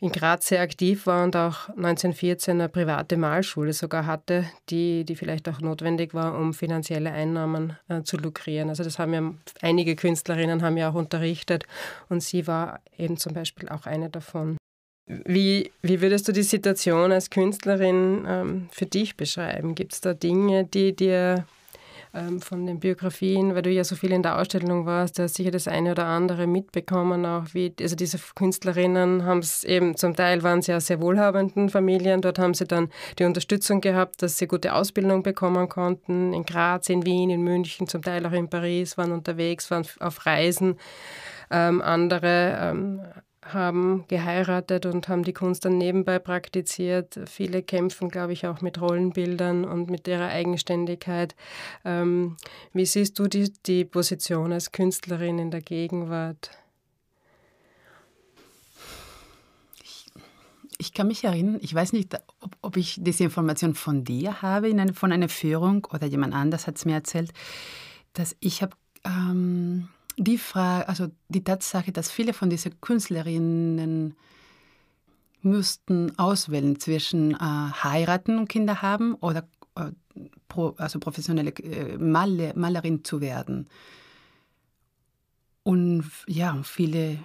in 0.00 0.12
Graz 0.12 0.48
sehr 0.48 0.60
aktiv 0.60 1.06
war 1.06 1.24
und 1.24 1.36
auch 1.36 1.68
1914 1.70 2.60
eine 2.60 2.68
private 2.68 3.16
Malschule 3.16 3.72
sogar 3.72 4.06
hatte, 4.06 4.44
die, 4.68 5.04
die 5.04 5.16
vielleicht 5.16 5.48
auch 5.48 5.60
notwendig 5.60 6.12
war, 6.12 6.38
um 6.38 6.52
finanzielle 6.52 7.12
Einnahmen 7.12 7.76
äh, 7.88 8.02
zu 8.02 8.18
lukrieren. 8.18 8.68
Also 8.68 8.84
das 8.84 8.98
haben 8.98 9.14
ja 9.14 9.34
einige 9.62 9.96
Künstlerinnen 9.96 10.62
haben 10.62 10.76
ja 10.76 10.90
auch 10.90 10.94
unterrichtet 10.94 11.64
und 12.08 12.22
sie 12.22 12.46
war 12.46 12.80
eben 12.98 13.16
zum 13.16 13.32
Beispiel 13.32 13.68
auch 13.70 13.86
eine 13.86 14.10
davon. 14.10 14.58
Wie, 15.08 15.70
wie 15.82 16.00
würdest 16.00 16.26
du 16.26 16.32
die 16.32 16.42
Situation 16.42 17.12
als 17.12 17.30
Künstlerin 17.30 18.26
ähm, 18.28 18.68
für 18.72 18.86
dich 18.86 19.16
beschreiben? 19.16 19.76
Gibt 19.76 19.94
es 19.94 20.00
da 20.00 20.14
Dinge, 20.14 20.64
die 20.64 20.94
dir 20.94 21.46
ähm, 22.16 22.40
von 22.40 22.66
den 22.66 22.80
Biografien, 22.80 23.54
weil 23.54 23.62
du 23.62 23.70
ja 23.70 23.84
so 23.84 23.94
viel 23.94 24.12
in 24.12 24.22
der 24.22 24.38
Ausstellung 24.38 24.86
warst, 24.86 25.18
du 25.18 25.22
hast 25.22 25.34
sicher 25.34 25.50
das 25.50 25.68
eine 25.68 25.92
oder 25.92 26.06
andere 26.06 26.46
mitbekommen, 26.46 27.26
auch 27.26 27.44
wie, 27.52 27.72
also 27.80 27.94
diese 27.94 28.18
Künstlerinnen 28.34 29.24
haben 29.24 29.40
es 29.40 29.64
eben, 29.64 29.96
zum 29.96 30.16
Teil 30.16 30.42
waren 30.42 30.62
sie 30.62 30.72
aus 30.72 30.86
sehr 30.86 31.00
wohlhabenden 31.00 31.68
Familien, 31.68 32.22
dort 32.22 32.38
haben 32.38 32.54
sie 32.54 32.66
dann 32.66 32.88
die 33.18 33.24
Unterstützung 33.24 33.80
gehabt, 33.80 34.22
dass 34.22 34.38
sie 34.38 34.46
gute 34.46 34.74
Ausbildung 34.74 35.22
bekommen 35.22 35.68
konnten, 35.68 36.32
in 36.32 36.44
Graz, 36.44 36.88
in 36.88 37.04
Wien, 37.04 37.30
in 37.30 37.42
München, 37.42 37.86
zum 37.86 38.02
Teil 38.02 38.24
auch 38.26 38.32
in 38.32 38.48
Paris, 38.48 38.96
waren 38.96 39.12
unterwegs, 39.12 39.70
waren 39.70 39.86
auf 40.00 40.26
Reisen. 40.26 40.78
Ähm, 41.50 41.80
andere 41.80 42.58
ähm, 42.60 43.00
haben 43.52 44.04
geheiratet 44.08 44.86
und 44.86 45.08
haben 45.08 45.22
die 45.22 45.32
Kunst 45.32 45.64
dann 45.64 45.78
nebenbei 45.78 46.18
praktiziert. 46.18 47.18
Viele 47.26 47.62
kämpfen, 47.62 48.08
glaube 48.08 48.32
ich, 48.32 48.46
auch 48.46 48.60
mit 48.60 48.80
Rollenbildern 48.80 49.64
und 49.64 49.90
mit 49.90 50.06
ihrer 50.08 50.28
Eigenständigkeit. 50.28 51.34
Ähm, 51.84 52.36
wie 52.72 52.86
siehst 52.86 53.18
du 53.18 53.26
die, 53.26 53.52
die 53.66 53.84
Position 53.84 54.52
als 54.52 54.72
Künstlerin 54.72 55.38
in 55.38 55.50
der 55.50 55.60
Gegenwart? 55.62 56.50
Ich, 59.82 60.06
ich 60.78 60.92
kann 60.92 61.08
mich 61.08 61.24
erinnern, 61.24 61.58
ich 61.60 61.74
weiß 61.74 61.92
nicht, 61.92 62.14
ob, 62.40 62.56
ob 62.62 62.76
ich 62.76 62.98
diese 63.00 63.24
Information 63.24 63.74
von 63.74 64.04
dir 64.04 64.42
habe, 64.42 64.68
in 64.68 64.80
eine, 64.80 64.94
von 64.94 65.12
einer 65.12 65.28
Führung 65.28 65.86
oder 65.92 66.06
jemand 66.06 66.34
anders 66.34 66.66
hat 66.66 66.76
es 66.76 66.84
mir 66.84 66.94
erzählt, 66.94 67.32
dass 68.12 68.36
ich 68.40 68.62
habe... 68.62 68.76
Ähm, 69.04 69.88
die 70.16 70.38
Frage, 70.38 70.88
also 70.88 71.08
die 71.28 71.44
Tatsache, 71.44 71.92
dass 71.92 72.10
viele 72.10 72.32
von 72.32 72.50
diesen 72.50 72.80
Künstlerinnen 72.80 74.16
müssten 75.42 76.18
auswählen 76.18 76.80
zwischen 76.80 77.34
äh, 77.34 77.38
heiraten 77.38 78.38
und 78.38 78.48
Kinder 78.48 78.82
haben 78.82 79.14
oder 79.14 79.46
äh, 79.76 79.90
pro, 80.48 80.74
also 80.78 80.98
professionelle 80.98 81.50
äh, 81.50 81.98
Maler, 81.98 82.52
Malerin 82.56 83.04
zu 83.04 83.20
werden. 83.20 83.68
Und 85.62 86.10
ja, 86.26 86.60
viele 86.62 87.18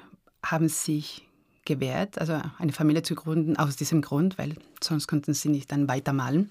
haben 0.43 0.67
sich 0.67 1.27
gewehrt, 1.65 2.19
also 2.19 2.41
eine 2.57 2.73
Familie 2.73 3.03
zu 3.03 3.15
gründen 3.15 3.55
aus 3.55 3.75
diesem 3.75 4.01
Grund, 4.01 4.37
weil 4.37 4.55
sonst 4.83 5.07
könnten 5.07 5.33
sie 5.33 5.49
nicht 5.49 5.71
dann 5.71 5.87
weitermalen. 5.87 6.49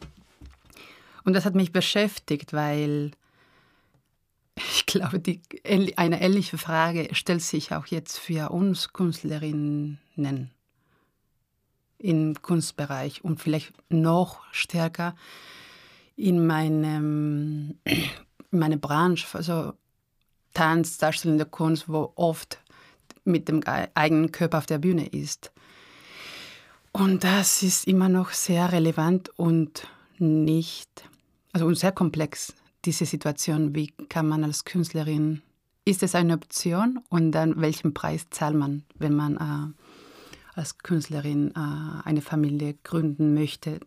Und 1.25 1.35
das 1.35 1.45
hat 1.45 1.55
mich 1.55 1.73
beschäftigt, 1.73 2.53
weil 2.53 3.11
ich 4.69 4.87
glaube, 4.87 5.21
die, 5.21 5.41
eine 5.97 6.21
ähnliche 6.21 6.59
Frage 6.59 7.15
stellt 7.15 7.43
sich 7.43 7.73
auch 7.73 7.87
jetzt 7.87 8.19
für 8.19 8.51
uns 8.51 8.93
Künstlerinnen 8.93 9.99
im 11.99 12.35
Kunstbereich 12.43 13.25
und 13.25 13.41
vielleicht 13.41 13.73
noch 13.89 14.41
stärker 14.53 15.15
in 16.17 16.47
meinem, 16.47 17.79
in 17.85 18.59
meiner 18.59 18.77
Branche, 18.77 19.27
also 19.33 19.73
Tanz, 20.55 20.99
darstellende 20.99 21.47
Kunst, 21.47 21.89
wo 21.89 22.13
oft 22.17 22.59
mit 23.25 23.49
dem 23.49 23.63
eigenen 23.95 24.33
Körper 24.33 24.59
auf 24.59 24.67
der 24.67 24.79
Bühne 24.79 25.07
ist. 25.07 25.53
Und 26.93 27.23
das 27.23 27.63
ist 27.63 27.87
immer 27.87 28.09
noch 28.09 28.31
sehr 28.31 28.73
relevant 28.73 29.31
und 29.39 29.87
nicht, 30.19 31.05
also 31.53 31.73
sehr 31.73 31.93
komplex 31.93 32.55
diese 32.85 33.07
Situation, 33.07 33.75
wie 33.75 33.89
kann 34.09 34.29
man 34.29 34.45
als 34.45 34.65
Künstlerin, 34.65 35.43
ist 35.85 36.03
es 36.03 36.15
eine 36.15 36.35
Option 36.35 37.01
und 37.09 37.33
dann 37.33 37.61
welchen 37.61 37.95
Preis 37.95 38.27
zahlt 38.31 38.57
man, 38.57 38.85
wenn 38.99 39.15
man 39.15 39.37
äh, 39.37 40.59
als 40.59 40.79
Künstlerin 40.79 41.53
äh, 41.55 42.07
eine 42.07 42.23
Familie 42.23 42.77
gründen 42.85 43.35
möchte. 43.35 43.81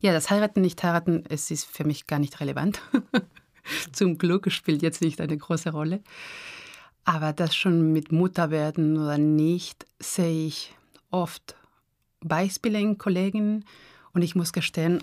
Ja, 0.00 0.12
das 0.12 0.30
Heiraten, 0.30 0.62
nicht 0.62 0.82
heiraten, 0.82 1.24
es 1.28 1.50
ist 1.50 1.64
für 1.64 1.84
mich 1.84 2.06
gar 2.06 2.18
nicht 2.18 2.40
relevant. 2.40 2.80
Zum 3.92 4.18
Glück 4.18 4.50
spielt 4.50 4.82
jetzt 4.82 5.02
nicht 5.02 5.20
eine 5.20 5.36
große 5.36 5.70
Rolle. 5.70 6.02
Aber 7.04 7.32
das 7.32 7.54
schon 7.54 7.92
mit 7.92 8.12
Mutter 8.12 8.50
werden 8.50 8.96
oder 8.96 9.18
nicht, 9.18 9.86
sehe 9.98 10.46
ich 10.46 10.74
oft 11.10 11.56
Beispiele 12.20 12.80
in 12.80 12.98
Kollegen 12.98 13.64
und 14.12 14.22
ich 14.22 14.34
muss 14.34 14.52
gestehen, 14.52 15.02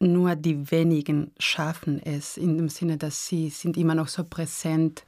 nur 0.00 0.36
die 0.36 0.70
wenigen 0.70 1.32
schaffen 1.38 2.00
es, 2.02 2.36
in 2.36 2.56
dem 2.56 2.68
Sinne, 2.68 2.96
dass 2.96 3.26
sie 3.26 3.50
sind 3.50 3.76
immer 3.76 3.94
noch 3.94 4.08
so 4.08 4.24
präsent 4.24 5.04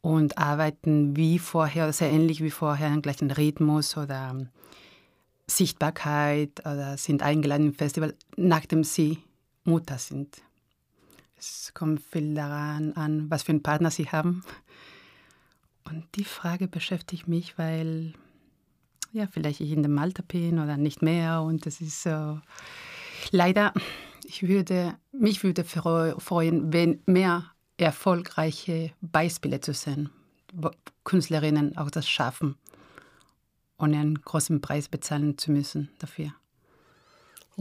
und 0.00 0.38
arbeiten 0.38 1.16
wie 1.16 1.38
vorher, 1.38 1.92
sehr 1.92 2.10
ähnlich 2.10 2.42
wie 2.42 2.50
vorher, 2.50 2.88
im 2.88 3.02
gleichen 3.02 3.30
Rhythmus 3.30 3.96
oder 3.96 4.30
ähm, 4.30 4.48
Sichtbarkeit 5.46 6.60
oder 6.60 6.96
sind 6.96 7.22
eingeladen 7.22 7.68
im 7.68 7.74
Festival, 7.74 8.14
nachdem 8.36 8.84
sie 8.84 9.18
Mutter 9.64 9.98
sind. 9.98 10.42
Es 11.38 11.72
kommt 11.74 12.02
viel 12.02 12.34
daran 12.34 12.92
an, 12.94 13.30
was 13.30 13.44
für 13.44 13.52
einen 13.52 13.62
Partner 13.62 13.90
sie 13.90 14.08
haben. 14.08 14.44
Und 15.84 16.04
die 16.14 16.24
Frage 16.24 16.68
beschäftigt 16.68 17.28
mich, 17.28 17.58
weil 17.58 18.14
ja, 19.12 19.26
vielleicht 19.26 19.60
ich 19.60 19.70
in 19.70 19.82
dem 19.82 19.98
Alter 19.98 20.22
bin 20.22 20.58
oder 20.58 20.76
nicht 20.76 21.02
mehr 21.02 21.42
und 21.42 21.66
das 21.66 21.80
ist 21.80 22.02
so 22.02 22.40
Leider, 23.30 23.72
ich 24.24 24.46
würde, 24.46 24.96
mich 25.12 25.42
würde 25.44 25.64
freuen, 25.64 26.72
wenn 26.72 27.02
mehr 27.06 27.52
erfolgreiche 27.76 28.92
Beispiele 29.00 29.60
zu 29.60 29.74
sehen, 29.74 30.10
wo 30.52 30.70
Künstlerinnen 31.04 31.76
auch 31.76 31.90
das 31.90 32.08
schaffen, 32.08 32.56
ohne 33.78 33.98
einen 33.98 34.20
großen 34.20 34.60
Preis 34.60 34.88
bezahlen 34.88 35.38
zu 35.38 35.50
müssen 35.50 35.90
dafür. 35.98 36.32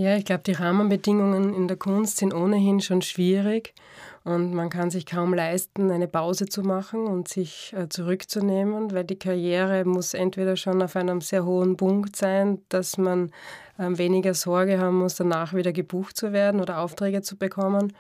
Ja, 0.02 0.16
ich 0.16 0.26
glaube, 0.26 0.42
die 0.42 0.54
Rahmenbedingungen 0.54 1.54
in 1.54 1.68
der 1.68 1.78
Kunst 1.78 2.18
sind 2.18 2.34
ohnehin 2.34 2.82
schon 2.82 3.04
schwierig 3.04 3.76
und 4.24 4.52
man 4.52 4.72
kann 4.72 4.90
sich 4.90 5.06
kaum 5.06 5.32
leisten, 5.32 5.92
eine 5.92 6.08
Pause 6.08 6.48
zu 6.48 6.64
machen 6.64 7.06
und 7.06 7.28
sich 7.28 7.72
äh, 7.78 7.88
zurückzunehmen, 7.88 8.92
weil 8.94 9.04
die 9.04 9.20
Karriere 9.20 9.86
muss 9.86 10.16
entweder 10.16 10.56
schon 10.56 10.82
auf 10.82 10.96
einem 10.96 11.22
sehr 11.22 11.46
hohen 11.46 11.78
Punkt 11.78 12.16
sein, 12.16 12.64
dass 12.70 12.98
man 12.98 13.30
äh, 13.78 13.96
weniger 13.96 14.34
Sorge 14.34 14.80
haben 14.80 14.98
muss, 14.98 15.18
danach 15.18 15.54
wieder 15.54 15.72
gebucht 15.72 16.18
zu 16.18 16.34
werden 16.34 16.62
oder 16.62 16.80
Aufträge 16.80 17.22
zu 17.22 17.38
bekommen. 17.38 17.94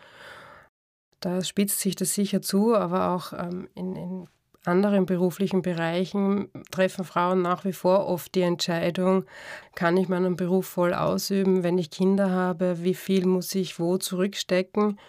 Da 1.19 1.43
spitzt 1.43 1.81
sich 1.81 1.95
das 1.95 2.15
sicher 2.15 2.41
zu, 2.41 2.73
aber 2.73 3.09
auch 3.11 3.31
ähm, 3.33 3.69
in, 3.75 3.95
in 3.95 4.27
anderen 4.65 5.05
beruflichen 5.05 5.61
Bereichen 5.61 6.49
treffen 6.69 7.03
Frauen 7.03 7.41
nach 7.41 7.65
wie 7.65 7.73
vor 7.73 8.07
oft 8.07 8.35
die 8.35 8.41
Entscheidung, 8.41 9.25
kann 9.75 9.97
ich 9.97 10.07
meinen 10.07 10.35
Beruf 10.35 10.67
voll 10.67 10.93
ausüben, 10.93 11.63
wenn 11.63 11.77
ich 11.77 11.89
Kinder 11.89 12.29
habe, 12.29 12.83
wie 12.83 12.93
viel 12.93 13.25
muss 13.25 13.53
ich 13.55 13.79
wo 13.79 13.97
zurückstecken. 13.97 14.99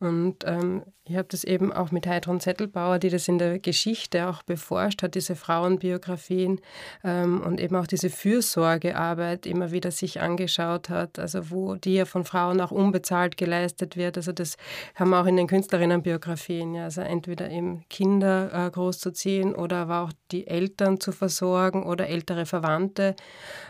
Und 0.00 0.44
ähm, 0.44 0.84
ich 1.08 1.16
habe 1.16 1.28
das 1.30 1.44
eben 1.44 1.72
auch 1.72 1.90
mit 1.90 2.06
Heidrun 2.06 2.40
Zettelbauer, 2.40 2.98
die 2.98 3.08
das 3.08 3.28
in 3.28 3.38
der 3.38 3.58
Geschichte 3.58 4.28
auch 4.28 4.42
beforscht 4.42 5.02
hat, 5.02 5.14
diese 5.14 5.36
Frauenbiografien 5.36 6.60
ähm, 7.02 7.40
und 7.40 7.60
eben 7.60 7.76
auch 7.76 7.86
diese 7.86 8.10
Fürsorgearbeit 8.10 9.46
immer 9.46 9.72
wieder 9.72 9.90
sich 9.90 10.20
angeschaut 10.20 10.90
hat, 10.90 11.18
also 11.18 11.50
wo 11.50 11.76
die 11.76 11.94
ja 11.94 12.04
von 12.04 12.24
Frauen 12.24 12.60
auch 12.60 12.70
unbezahlt 12.70 13.36
geleistet 13.36 13.96
wird. 13.96 14.18
Also 14.18 14.32
das 14.32 14.56
haben 14.94 15.10
wir 15.10 15.20
auch 15.20 15.26
in 15.26 15.36
den 15.36 15.46
Künstlerinnenbiografien, 15.46 16.74
ja, 16.74 16.84
also 16.84 17.00
entweder 17.00 17.50
eben 17.50 17.84
Kinder 17.88 18.50
äh, 18.52 18.70
großzuziehen 18.70 19.54
oder 19.54 19.78
aber 19.78 20.00
auch 20.02 20.12
die 20.30 20.46
Eltern 20.46 21.00
zu 21.00 21.12
versorgen 21.12 21.84
oder 21.84 22.08
ältere 22.08 22.44
Verwandte 22.44 23.16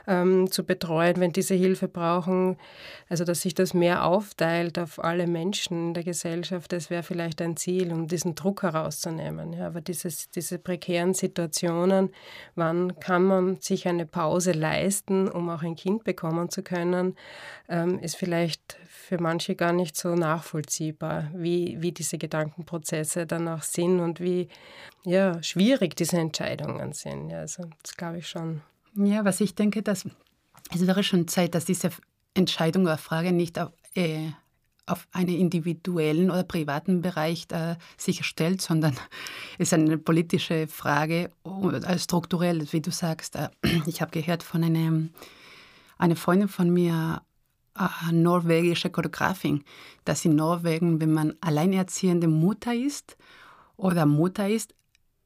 ähm, 0.09 0.51
zu 0.51 0.65
betreuen, 0.65 1.21
wenn 1.21 1.33
diese 1.33 1.55
Hilfe 1.55 1.87
brauchen. 1.87 2.57
Also 3.09 3.25
dass 3.25 3.43
sich 3.43 3.55
das 3.55 3.75
mehr 3.75 4.05
aufteilt 4.05 4.79
auf 4.79 5.03
alle 5.03 5.27
Menschen 5.27 5.89
in 5.89 5.95
der 5.95 6.05
Gesellschaft, 6.05 6.73
das 6.73 6.91
wäre 6.91 7.03
vielleicht 7.03 7.28
vielleicht 7.29 7.43
ein 7.43 7.57
Ziel, 7.57 7.93
um 7.93 8.07
diesen 8.07 8.35
Druck 8.35 8.63
herauszunehmen. 8.63 9.53
Ja, 9.53 9.67
aber 9.67 9.81
dieses, 9.81 10.31
diese 10.31 10.59
prekären 10.59 11.15
Situationen, 11.15 12.11
wann 12.55 12.99
kann 13.01 13.25
man 13.25 13.61
sich 13.61 13.87
eine 13.87 14.07
Pause 14.07 14.53
leisten, 14.53 15.29
um 15.29 15.51
auch 15.51 15.63
ein 15.63 15.77
Kind 15.77 16.05
bekommen 16.05 16.49
zu 16.49 16.63
können, 16.63 17.17
ähm, 17.69 17.99
ist 17.99 18.17
vielleicht 18.17 18.79
für 18.87 19.21
manche 19.21 19.55
gar 19.55 19.73
nicht 19.73 19.97
so 19.97 20.15
nachvollziehbar, 20.15 21.31
wie, 21.35 21.77
wie 21.81 21.93
diese 21.93 22.19
Gedankenprozesse 22.19 23.27
dann 23.27 23.49
auch 23.49 23.63
sind 23.63 24.01
und 24.01 24.21
wie 24.21 24.49
ja, 25.05 25.43
schwierig 25.43 25.97
diese 25.97 26.19
Entscheidungen 26.19 26.93
sind. 26.93 27.31
Ja, 27.31 27.41
also 27.41 27.65
das 27.83 27.97
glaube 27.97 28.19
ich 28.19 28.29
schon. 28.29 28.63
Ja, 28.95 29.25
was 29.25 29.41
ich 29.41 29.55
denke, 29.55 29.83
dass 29.83 30.07
es 30.75 30.87
wäre 30.87 31.03
schon 31.03 31.29
Zeit, 31.29 31.55
dass 31.55 31.67
diese 31.67 31.91
Entscheidung 32.35 32.85
oder 32.85 32.99
Frage 32.99 33.33
nicht 33.33 33.59
auf, 33.59 33.71
äh, 33.95 34.31
auf 34.89 35.07
einen 35.13 35.35
individuellen 35.35 36.31
oder 36.31 36.43
privaten 36.43 37.03
Bereich 37.03 37.47
äh, 37.51 37.77
sich 37.97 38.25
stellt, 38.25 38.61
sondern 38.61 38.95
es 39.59 39.59
ist 39.69 39.75
eine 39.75 39.99
politische 39.99 40.67
Frage, 40.67 41.31
äh, 41.45 41.99
strukturell, 41.99 42.67
wie 42.73 42.81
du 42.81 42.91
sagst. 42.91 43.37
Äh, 43.37 43.49
ich 43.87 44.01
habe 44.01 44.11
gehört 44.11 44.43
von 44.43 44.65
einem, 44.65 45.11
einer 45.99 46.17
Freundin 46.17 46.49
von 46.49 46.73
mir, 46.73 47.23
äh, 47.79 48.13
norwegische 48.13 48.91
Choreografin, 48.91 49.65
dass 50.05 50.25
in 50.25 50.35
Norwegen, 50.35 51.01
wenn 51.01 51.13
man 51.13 51.35
alleinerziehende 51.41 52.29
Mutter 52.29 52.75
ist 52.75 53.17
oder 53.77 54.07
Mutter 54.07 54.49
ist, 54.49 54.75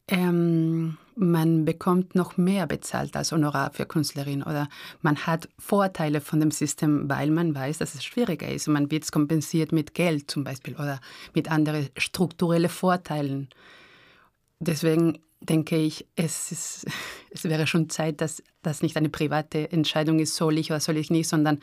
ähm, 0.09 0.99
man 1.17 1.65
bekommt 1.65 2.15
noch 2.15 2.37
mehr 2.37 2.67
bezahlt 2.67 3.17
als 3.17 3.33
Honorar 3.33 3.73
für 3.73 3.87
Künstlerin 3.87 4.43
oder 4.43 4.69
man 5.01 5.27
hat 5.27 5.49
Vorteile 5.59 6.21
von 6.21 6.41
dem 6.41 6.51
System, 6.51 7.09
weil 7.09 7.31
man 7.31 7.55
weiß, 7.55 7.79
dass 7.79 7.95
es 7.95 8.05
schwieriger 8.05 8.49
ist. 8.49 8.69
Man 8.69 8.91
wird 8.91 9.05
es 9.05 9.13
kompensiert 9.13 9.73
mit 9.73 9.95
Geld 9.95 10.31
zum 10.31 10.45
Beispiel 10.45 10.75
oder 10.75 11.01
mit 11.35 11.51
anderen 11.51 11.89
strukturellen 11.97 12.71
Vorteilen. 12.71 13.49
Deswegen 14.61 15.19
denke 15.41 15.77
ich, 15.77 16.07
es, 16.17 16.53
ist, 16.53 16.87
es 17.31 17.45
wäre 17.45 17.67
schon 17.67 17.91
Zeit, 17.91 18.21
dass 18.21 18.43
das 18.63 18.83
nicht 18.83 18.97
eine 18.97 19.09
private 19.09 19.71
Entscheidung 19.73 20.19
ist, 20.19 20.37
soll 20.37 20.59
ich 20.59 20.71
oder 20.71 20.81
soll 20.81 20.97
ich 20.97 21.11
nicht, 21.11 21.29
sondern 21.29 21.59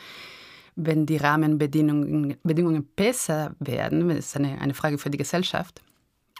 wenn 0.76 1.06
die 1.06 1.18
Rahmenbedingungen 1.18 2.38
Bedingungen 2.44 2.88
besser 2.96 3.56
werden, 3.60 4.08
das 4.08 4.18
ist 4.18 4.36
eine, 4.38 4.62
eine 4.62 4.74
Frage 4.74 4.98
für 4.98 5.10
die 5.10 5.18
Gesellschaft, 5.18 5.82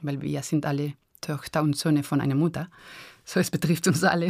weil 0.02 0.22
wir 0.22 0.44
sind 0.44 0.66
alle 0.66 0.94
Töchter 1.22 1.62
und 1.62 1.78
Söhne 1.78 2.04
von 2.04 2.22
einer 2.22 2.36
Mutter, 2.36 2.70
so 3.26 3.40
es 3.40 3.52
betrifft 3.52 3.88
uns 3.88 4.04
alle, 4.04 4.30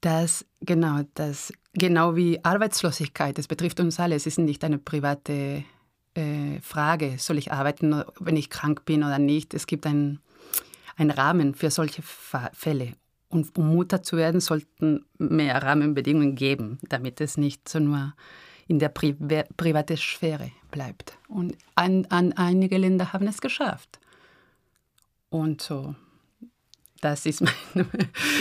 dass 0.00 0.44
genau, 0.60 1.00
das, 1.14 1.52
genau 1.74 2.16
wie 2.16 2.44
Arbeitslosigkeit, 2.44 3.38
es 3.38 3.48
betrifft 3.48 3.80
uns 3.80 4.00
alle, 4.00 4.14
es 4.14 4.26
ist 4.26 4.38
nicht 4.38 4.64
eine 4.64 4.78
private 4.78 5.64
äh, 6.16 6.60
Frage, 6.60 7.16
soll 7.18 7.38
ich 7.38 7.52
arbeiten, 7.52 8.02
wenn 8.18 8.36
ich 8.36 8.50
krank 8.50 8.84
bin 8.84 9.04
oder 9.04 9.18
nicht. 9.18 9.54
Es 9.54 9.66
gibt 9.66 9.86
einen 9.86 10.20
Rahmen 10.98 11.54
für 11.54 11.70
solche 11.70 12.02
Fälle. 12.02 12.92
Und 13.28 13.56
um 13.58 13.74
Mutter 13.74 14.02
zu 14.02 14.16
werden, 14.16 14.40
sollten 14.40 15.04
mehr 15.18 15.62
Rahmenbedingungen 15.62 16.36
geben, 16.36 16.78
damit 16.88 17.20
es 17.20 17.36
nicht 17.36 17.68
so 17.68 17.80
nur 17.80 18.14
in 18.68 18.78
der 18.78 18.88
Pri 18.88 19.14
privaten 19.56 19.96
Sphäre 19.96 20.52
bleibt. 20.70 21.18
Und 21.28 21.56
an, 21.74 22.06
an 22.10 22.32
einige 22.32 22.78
Länder 22.78 23.12
haben 23.12 23.26
es 23.26 23.40
geschafft. 23.40 24.00
Und 25.28 25.60
so, 25.60 25.94
das 27.00 27.26
ist 27.26 27.42
mein, 27.42 27.86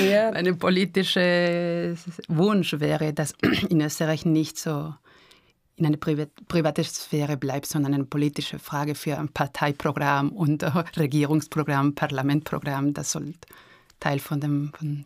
ja. 0.10 0.32
meine 0.34 0.54
politische 0.54 1.96
Wunsch 2.28 2.80
wäre, 2.80 3.14
dass 3.14 3.34
in 3.70 3.82
Österreich 3.82 4.26
nicht 4.26 4.58
so 4.58 4.94
in 5.78 5.86
eine 5.86 5.98
private 5.98 6.84
Sphäre 6.86 7.36
bleibt, 7.36 7.66
sondern 7.66 7.94
eine 7.94 8.06
politische 8.06 8.60
Frage 8.60 8.96
für 8.96 9.18
ein 9.18 9.28
Parteiprogramm 9.28 10.30
und 10.30 10.64
Regierungsprogramm, 10.98 11.96
Parlamentprogramm. 11.96 12.94
Das 12.94 13.12
soll 13.12 13.34
Teil 14.00 14.20
von 14.20 14.40
dem 14.40 14.72
von 14.74 15.06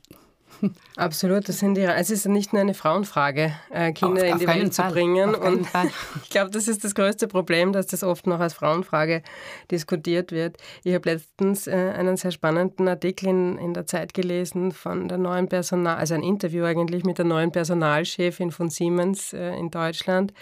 Absolut, 0.95 1.47
das 1.47 1.59
sind 1.59 1.75
die, 1.75 1.81
es 1.81 2.09
ist 2.09 2.27
nicht 2.27 2.51
nur 2.51 2.61
eine 2.61 2.73
Frauenfrage, 2.73 3.53
äh, 3.69 3.93
Kinder 3.93 4.23
auf, 4.23 4.27
in 4.27 4.39
die 4.39 4.47
Welt 4.47 4.73
Fall. 4.73 4.87
zu 4.87 4.93
bringen. 4.93 5.33
Und 5.35 5.67
ich 6.23 6.29
glaube, 6.29 6.51
das 6.51 6.67
ist 6.67 6.83
das 6.83 6.95
größte 6.95 7.27
Problem, 7.27 7.71
dass 7.71 7.87
das 7.87 8.03
oft 8.03 8.27
noch 8.27 8.39
als 8.39 8.53
Frauenfrage 8.53 9.23
diskutiert 9.71 10.31
wird. 10.31 10.57
Ich 10.83 10.93
habe 10.93 11.09
letztens 11.09 11.67
äh, 11.67 11.93
einen 11.97 12.17
sehr 12.17 12.31
spannenden 12.31 12.87
Artikel 12.87 13.29
in, 13.29 13.57
in 13.57 13.73
der 13.73 13.85
Zeit 13.85 14.13
gelesen 14.13 14.71
von 14.71 15.07
der 15.07 15.17
neuen 15.17 15.47
Personal, 15.47 15.97
also 15.97 16.15
ein 16.15 16.23
Interview 16.23 16.65
eigentlich 16.65 17.05
mit 17.05 17.17
der 17.17 17.25
neuen 17.25 17.51
Personalchefin 17.51 18.51
von 18.51 18.69
Siemens 18.69 19.33
äh, 19.33 19.55
in 19.55 19.71
Deutschland, 19.71 20.33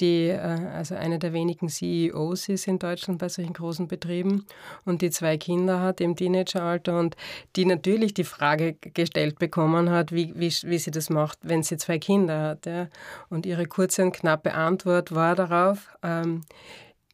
die 0.00 0.30
also 0.30 0.94
eine 0.94 1.18
der 1.18 1.32
wenigen 1.32 1.68
CEOs 1.68 2.48
ist 2.48 2.66
in 2.66 2.78
Deutschland 2.78 3.18
bei 3.18 3.28
solchen 3.28 3.52
großen 3.52 3.88
Betrieben 3.88 4.46
und 4.84 5.02
die 5.02 5.10
zwei 5.10 5.36
Kinder 5.36 5.80
hat 5.80 6.00
im 6.00 6.16
Teenageralter 6.16 6.98
und 6.98 7.16
die 7.56 7.64
natürlich 7.64 8.14
die 8.14 8.24
Frage 8.24 8.74
gestellt 8.74 9.38
bekommen 9.38 9.90
hat, 9.90 10.12
wie, 10.12 10.32
wie, 10.34 10.52
wie 10.64 10.78
sie 10.78 10.90
das 10.90 11.10
macht, 11.10 11.38
wenn 11.42 11.62
sie 11.62 11.76
zwei 11.76 11.98
Kinder 11.98 12.42
hat. 12.42 12.66
Ja. 12.66 12.88
Und 13.28 13.46
ihre 13.46 13.66
kurze 13.66 14.02
und 14.02 14.12
knappe 14.12 14.54
Antwort 14.54 15.14
war 15.14 15.34
darauf, 15.34 15.88
ähm, 16.02 16.42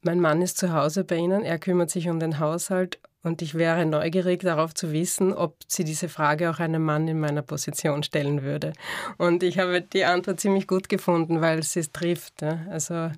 mein 0.03 0.21
Mann 0.21 0.43
ist 0.43 0.59
zu 0.59 0.73
Hause 0.73 1.03
bei 1.03 1.17
Ihnen, 1.17 1.43
er 1.45 1.59
kümmert 1.59 1.91
sich 1.91 2.11
um 2.11 2.21
den 2.21 2.39
Haushalt 2.39 2.99
und 3.25 3.43
ich 3.43 3.55
wäre 3.55 3.85
neugierig 3.87 4.43
darauf 4.43 4.75
zu 4.75 4.93
wissen, 4.93 5.33
ob 5.33 5.57
sie 5.67 5.83
diese 5.83 6.09
Frage 6.09 6.51
auch 6.51 6.61
einem 6.61 6.85
Mann 6.85 7.09
in 7.09 7.19
meiner 7.19 7.43
Position 7.43 8.03
stellen 8.03 8.43
würde. 8.43 8.73
Und 9.19 9.43
ich 9.43 9.59
habe 9.59 9.81
die 9.81 10.05
Antwort 10.05 10.39
ziemlich 10.39 10.69
gut 10.69 10.89
gefunden, 10.89 11.41
weil 11.41 11.63
sie 11.63 11.81
es 11.81 11.91
trifft. 11.91 12.43
Also 12.43 13.11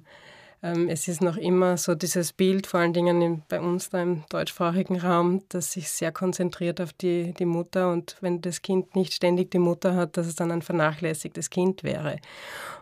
ähm, 0.62 0.88
es 0.88 1.08
ist 1.08 1.20
noch 1.20 1.36
immer 1.36 1.76
so 1.76 1.94
dieses 1.94 2.32
Bild, 2.32 2.66
vor 2.66 2.80
allen 2.80 2.92
Dingen 2.92 3.42
bei 3.48 3.60
uns 3.60 3.90
da 3.90 4.00
im 4.00 4.24
deutschsprachigen 4.28 4.98
Raum, 4.98 5.42
das 5.48 5.72
sich 5.72 5.90
sehr 5.90 6.12
konzentriert 6.12 6.80
auf 6.80 6.92
die, 6.92 7.34
die 7.34 7.44
Mutter 7.44 7.92
und 7.92 8.16
wenn 8.20 8.40
das 8.40 8.62
Kind 8.62 8.96
nicht 8.96 9.12
ständig 9.12 9.50
die 9.50 9.58
Mutter 9.58 9.94
hat, 9.94 10.16
dass 10.16 10.26
es 10.26 10.34
dann 10.34 10.50
ein 10.50 10.62
vernachlässigtes 10.62 11.50
Kind 11.50 11.82
wäre. 11.84 12.18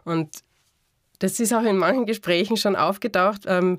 Und 0.04 0.30
das 1.20 1.38
ist 1.38 1.52
auch 1.52 1.62
in 1.62 1.76
manchen 1.76 2.06
Gesprächen 2.06 2.56
schon 2.56 2.76
aufgetaucht, 2.76 3.42
ähm, 3.46 3.78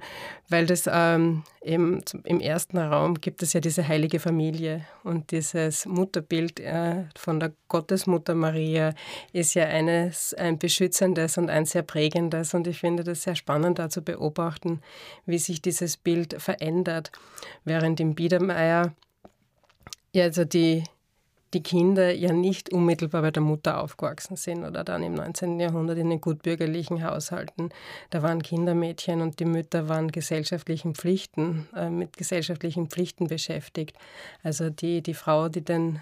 weil 0.50 0.66
das 0.66 0.90
ähm, 0.92 1.44
eben 1.62 2.02
im 2.24 2.40
ersten 2.40 2.78
Raum 2.78 3.20
gibt 3.20 3.44
es 3.44 3.54
ja 3.54 3.60
diese 3.60 3.88
heilige 3.88 4.20
Familie 4.20 4.86
und 5.04 5.32
dieses 5.32 5.86
Mutterbild 5.86 6.60
äh, 6.60 7.06
von 7.18 7.40
der 7.40 7.52
Gottesmutter 7.68 8.36
Maria 8.36 8.94
ist 9.34 9.54
ja 9.54 9.66
eines 9.66 10.34
ein 10.34 10.58
beschützendes 10.58 11.38
und 11.38 11.50
ein 11.50 11.66
sehr 11.66 11.84
prägendes 11.84 12.54
und 12.54 12.68
ich 12.68 12.80
finde 12.80 13.04
das 13.04 13.24
sehr 13.24 13.36
spannend 13.36 13.80
da 13.80 13.90
zu 13.90 14.02
beobachten, 14.02 14.82
wie 15.26 15.40
sich 15.40 15.62
dieses 15.62 15.98
Bild 15.98 16.42
verändert, 16.42 17.12
während 17.66 18.00
im 18.00 18.16
Biedermeier 18.16 18.94
ja 20.14 20.24
also 20.24 20.46
die 20.46 20.84
die 21.56 21.64
Kinder 21.64 22.14
ja 22.14 22.34
nicht 22.34 22.74
unmittelbar 22.74 23.22
bei 23.22 23.32
der 23.32 23.42
Mutter 23.42 23.82
aufgewachsen 23.82 24.36
sind 24.36 24.66
oder 24.66 24.84
dann 24.84 25.04
im 25.04 25.14
19. 25.14 25.58
Jahrhundert 25.58 25.98
in 25.98 26.10
den 26.10 26.20
gutbürgerlichen 26.20 27.02
Haushalten. 27.02 27.70
Da 28.10 28.22
waren 28.22 28.44
Kindermädchen 28.44 29.22
und 29.22 29.40
die 29.40 29.46
Mütter 29.46 29.88
waren 29.88 30.12
gesellschaftlichen 30.12 30.96
Pflichten, 30.96 31.70
äh, 31.74 31.90
mit 31.90 32.18
gesellschaftlichen 32.18 32.90
Pflichten 32.90 33.28
beschäftigt. 33.28 33.98
Also 34.44 34.70
die, 34.70 35.02
die 35.02 35.14
Frau, 35.14 35.48
die 35.48 35.64
den 35.64 36.02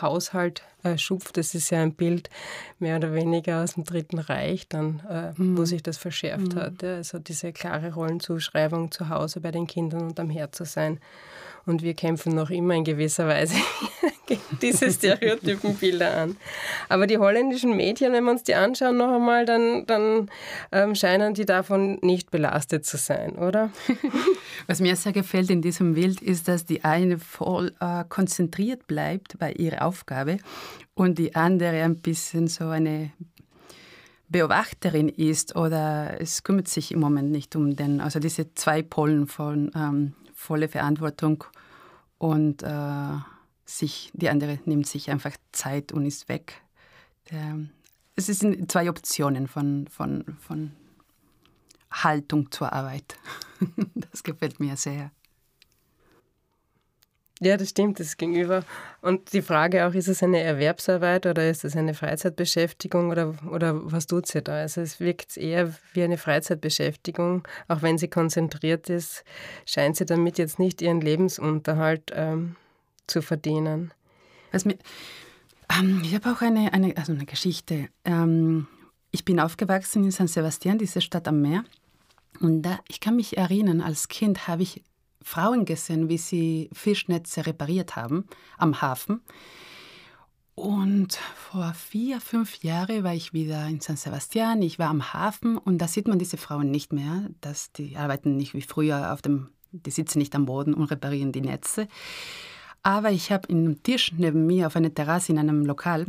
Haushalt 0.00 0.62
äh, 0.84 0.96
schupft. 0.96 1.36
Das 1.36 1.52
ist 1.56 1.70
ja 1.70 1.82
ein 1.82 1.94
Bild 1.94 2.30
mehr 2.78 2.96
oder 2.96 3.12
weniger 3.12 3.64
aus 3.64 3.74
dem 3.74 3.82
Dritten 3.82 4.20
Reich, 4.20 4.68
dann, 4.68 5.02
äh, 5.10 5.32
mhm. 5.36 5.58
wo 5.58 5.64
sich 5.64 5.82
das 5.82 5.98
verschärft 5.98 6.54
mhm. 6.54 6.60
hat. 6.60 6.82
Ja. 6.82 6.94
Also 6.94 7.18
diese 7.18 7.52
klare 7.52 7.92
Rollenzuschreibung 7.92 8.92
zu 8.92 9.08
Hause 9.08 9.40
bei 9.40 9.50
den 9.50 9.66
Kindern 9.66 10.02
und 10.02 10.20
am 10.20 10.30
Herd 10.30 10.54
zu 10.54 10.64
sein. 10.64 11.00
Und 11.66 11.82
wir 11.82 11.94
kämpfen 11.94 12.36
noch 12.36 12.50
immer 12.50 12.74
in 12.74 12.84
gewisser 12.84 13.26
Weise 13.26 13.56
diese 14.62 14.90
Stereotypenbilder 14.90 16.16
an. 16.16 16.36
Aber 16.88 17.06
die 17.06 17.18
holländischen 17.18 17.76
Mädchen, 17.76 18.12
wenn 18.12 18.24
wir 18.24 18.30
uns 18.30 18.42
die 18.42 18.54
anschauen 18.54 18.96
noch 18.96 19.12
einmal, 19.12 19.44
dann, 19.44 19.86
dann 19.86 20.30
ähm, 20.70 20.94
scheinen 20.94 21.34
die 21.34 21.44
davon 21.44 21.98
nicht 22.02 22.30
belastet 22.30 22.86
zu 22.86 22.96
sein, 22.96 23.32
oder? 23.32 23.70
Was 24.66 24.80
mir 24.80 24.96
sehr 24.96 25.12
gefällt 25.12 25.50
in 25.50 25.62
diesem 25.62 25.94
Bild 25.94 26.20
ist, 26.20 26.48
dass 26.48 26.64
die 26.64 26.84
eine 26.84 27.18
voll 27.18 27.72
äh, 27.80 28.04
konzentriert 28.08 28.86
bleibt 28.86 29.38
bei 29.38 29.52
ihrer 29.52 29.84
Aufgabe 29.86 30.38
und 30.94 31.18
die 31.18 31.34
andere 31.34 31.82
ein 31.82 31.96
bisschen 31.96 32.48
so 32.48 32.68
eine 32.68 33.10
Beobachterin 34.28 35.08
ist 35.10 35.56
oder 35.56 36.20
es 36.20 36.42
kümmert 36.42 36.66
sich 36.66 36.92
im 36.92 37.00
Moment 37.00 37.30
nicht 37.30 37.54
um 37.54 37.76
den, 37.76 38.00
also 38.00 38.18
diese 38.18 38.54
zwei 38.54 38.82
Polen 38.82 39.26
von 39.26 39.70
ähm, 39.74 40.14
volle 40.34 40.68
Verantwortung 40.68 41.44
und 42.18 42.62
äh, 42.62 42.66
sich, 43.78 44.10
die 44.14 44.28
andere 44.28 44.58
nimmt 44.64 44.86
sich 44.86 45.10
einfach 45.10 45.36
Zeit 45.52 45.92
und 45.92 46.06
ist 46.06 46.28
weg. 46.28 46.62
Der, 47.30 47.58
es 48.16 48.26
sind 48.26 48.70
zwei 48.70 48.88
Optionen 48.88 49.48
von, 49.48 49.86
von, 49.88 50.36
von 50.40 50.72
Haltung 51.90 52.50
zur 52.50 52.72
Arbeit. 52.72 53.16
das 53.94 54.22
gefällt 54.22 54.60
mir 54.60 54.76
sehr. 54.76 55.10
Ja, 57.44 57.56
das 57.56 57.70
stimmt, 57.70 57.98
das 57.98 58.16
Gegenüber. 58.16 58.62
Und 59.00 59.32
die 59.32 59.42
Frage 59.42 59.84
auch, 59.84 59.94
ist 59.94 60.06
es 60.06 60.22
eine 60.22 60.38
Erwerbsarbeit 60.40 61.26
oder 61.26 61.50
ist 61.50 61.64
es 61.64 61.74
eine 61.74 61.92
Freizeitbeschäftigung 61.92 63.10
oder, 63.10 63.34
oder 63.50 63.90
was 63.90 64.06
tut 64.06 64.28
sie 64.28 64.42
da? 64.42 64.58
Also 64.58 64.80
es 64.80 65.00
wirkt 65.00 65.36
eher 65.36 65.74
wie 65.92 66.04
eine 66.04 66.18
Freizeitbeschäftigung. 66.18 67.42
Auch 67.66 67.82
wenn 67.82 67.98
sie 67.98 68.06
konzentriert 68.06 68.88
ist, 68.88 69.24
scheint 69.66 69.96
sie 69.96 70.06
damit 70.06 70.38
jetzt 70.38 70.60
nicht 70.60 70.80
ihren 70.82 71.00
Lebensunterhalt 71.00 72.12
ähm, 72.14 72.54
zu 73.06 73.22
verdienen. 73.22 73.92
Was 74.52 74.64
mir, 74.64 74.78
ähm, 75.78 76.02
ich 76.04 76.14
habe 76.14 76.30
auch 76.30 76.40
eine, 76.40 76.72
eine, 76.72 76.96
also 76.96 77.12
eine 77.12 77.26
Geschichte. 77.26 77.88
Ähm, 78.04 78.66
ich 79.10 79.24
bin 79.24 79.40
aufgewachsen 79.40 80.04
in 80.04 80.10
San 80.10 80.28
Sebastian, 80.28 80.78
diese 80.78 81.00
Stadt 81.00 81.28
am 81.28 81.40
Meer. 81.40 81.64
Und 82.40 82.62
da, 82.62 82.78
ich 82.88 83.00
kann 83.00 83.16
mich 83.16 83.36
erinnern, 83.36 83.80
als 83.80 84.08
Kind 84.08 84.48
habe 84.48 84.62
ich 84.62 84.82
Frauen 85.22 85.64
gesehen, 85.64 86.08
wie 86.08 86.18
sie 86.18 86.70
Fischnetze 86.72 87.46
repariert 87.46 87.96
haben 87.96 88.26
am 88.58 88.80
Hafen. 88.80 89.20
Und 90.54 91.14
vor 91.34 91.72
vier, 91.74 92.20
fünf 92.20 92.62
Jahren 92.62 93.04
war 93.04 93.14
ich 93.14 93.32
wieder 93.32 93.66
in 93.68 93.80
San 93.80 93.96
Sebastian. 93.96 94.60
Ich 94.62 94.78
war 94.78 94.90
am 94.90 95.12
Hafen 95.12 95.56
und 95.56 95.78
da 95.78 95.88
sieht 95.88 96.08
man 96.08 96.18
diese 96.18 96.36
Frauen 96.36 96.70
nicht 96.70 96.92
mehr. 96.92 97.30
Dass 97.40 97.72
die 97.72 97.96
arbeiten 97.96 98.36
nicht 98.36 98.52
wie 98.52 98.62
früher 98.62 99.12
auf 99.12 99.22
dem, 99.22 99.48
die 99.70 99.90
sitzen 99.90 100.18
nicht 100.18 100.34
am 100.34 100.44
Boden 100.44 100.74
und 100.74 100.84
reparieren 100.84 101.32
die 101.32 101.40
Netze. 101.40 101.88
Aber 102.82 103.10
ich 103.10 103.30
habe 103.30 103.48
in 103.48 103.58
einem 103.58 103.82
Tisch 103.82 104.12
neben 104.16 104.46
mir 104.46 104.66
auf 104.66 104.76
einer 104.76 104.92
Terrasse 104.92 105.32
in 105.32 105.38
einem 105.38 105.64
Lokal 105.64 106.06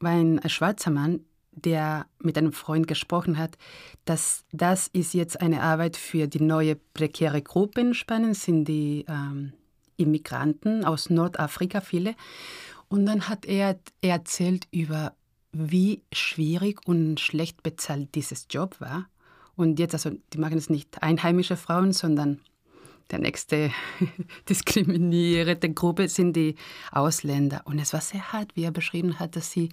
war 0.00 0.12
ein 0.12 0.40
schwarzer 0.48 0.90
Mann, 0.90 1.20
der 1.52 2.06
mit 2.18 2.38
einem 2.38 2.52
Freund 2.52 2.86
gesprochen 2.86 3.38
hat, 3.38 3.56
dass 4.04 4.44
das 4.52 4.88
ist 4.88 5.14
jetzt 5.14 5.40
eine 5.40 5.62
Arbeit 5.62 5.96
für 5.96 6.26
die 6.26 6.40
neue 6.40 6.76
prekäre 6.94 7.42
Gruppe 7.42 7.80
in 7.80 7.94
Spanien, 7.94 8.34
sind 8.34 8.64
die 8.66 9.04
ähm, 9.08 9.52
Immigranten 9.96 10.84
aus 10.84 11.10
Nordafrika, 11.10 11.80
viele. 11.80 12.14
Und 12.88 13.06
dann 13.06 13.28
hat 13.28 13.44
er, 13.46 13.78
er 14.00 14.14
erzählt 14.14 14.66
über, 14.70 15.14
wie 15.52 16.02
schwierig 16.12 16.80
und 16.86 17.20
schlecht 17.20 17.62
bezahlt 17.62 18.14
dieses 18.14 18.46
Job 18.50 18.80
war. 18.80 19.06
Und 19.56 19.78
jetzt, 19.78 19.94
also 19.94 20.10
die 20.32 20.38
machen 20.38 20.56
es 20.56 20.70
nicht 20.70 21.02
einheimische 21.02 21.56
Frauen, 21.56 21.92
sondern 21.92 22.40
der 23.10 23.18
nächste 23.18 23.70
diskriminierte 24.48 25.72
Gruppe 25.72 26.08
sind 26.08 26.34
die 26.34 26.54
Ausländer. 26.92 27.62
Und 27.64 27.78
es 27.78 27.92
war 27.92 28.00
sehr 28.00 28.32
hart, 28.32 28.54
wie 28.56 28.64
er 28.64 28.70
beschrieben 28.70 29.18
hat, 29.18 29.36
dass 29.36 29.50
sie 29.50 29.70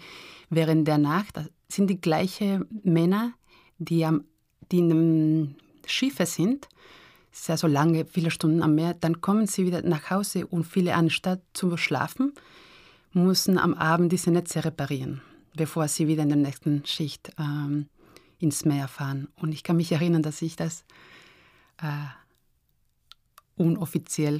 während 0.50 0.88
der 0.88 0.98
Nacht, 0.98 1.38
das 1.38 1.50
sind 1.70 1.90
die 1.90 2.02
gleichen 2.02 2.66
Männer, 2.84 3.34
die, 3.78 4.06
am, 4.06 4.24
die 4.72 4.80
in 4.80 4.92
einem 4.92 5.56
Schiffe 5.86 6.26
sind, 6.26 6.68
sehr 7.32 7.58
so 7.58 7.68
lange, 7.68 8.06
viele 8.06 8.32
Stunden 8.32 8.64
am 8.64 8.76
Meer, 8.76 8.96
dann 8.96 9.22
kommen 9.22 9.48
sie 9.48 9.66
wieder 9.66 9.82
nach 9.84 10.10
Hause 10.10 10.48
und 10.48 10.66
viele 10.66 10.96
anstatt 10.96 11.42
zu 11.54 11.78
schlafen, 11.78 12.34
müssen 13.14 13.58
am 13.58 13.74
Abend 13.74 14.12
diese 14.12 14.32
Netze 14.32 14.66
reparieren, 14.66 15.22
bevor 15.56 15.88
sie 15.88 16.08
wieder 16.08 16.24
in 16.24 16.30
der 16.30 16.38
nächsten 16.38 16.86
Schicht 16.86 17.32
ähm, 17.38 17.88
ins 18.40 18.66
Meer 18.66 18.88
fahren. 18.88 19.28
Und 19.36 19.52
ich 19.52 19.64
kann 19.64 19.78
mich 19.78 19.92
erinnern, 19.92 20.24
dass 20.24 20.42
ich 20.42 20.56
das 20.56 20.84
äh, 21.82 21.88
unoffiziell 23.58 24.40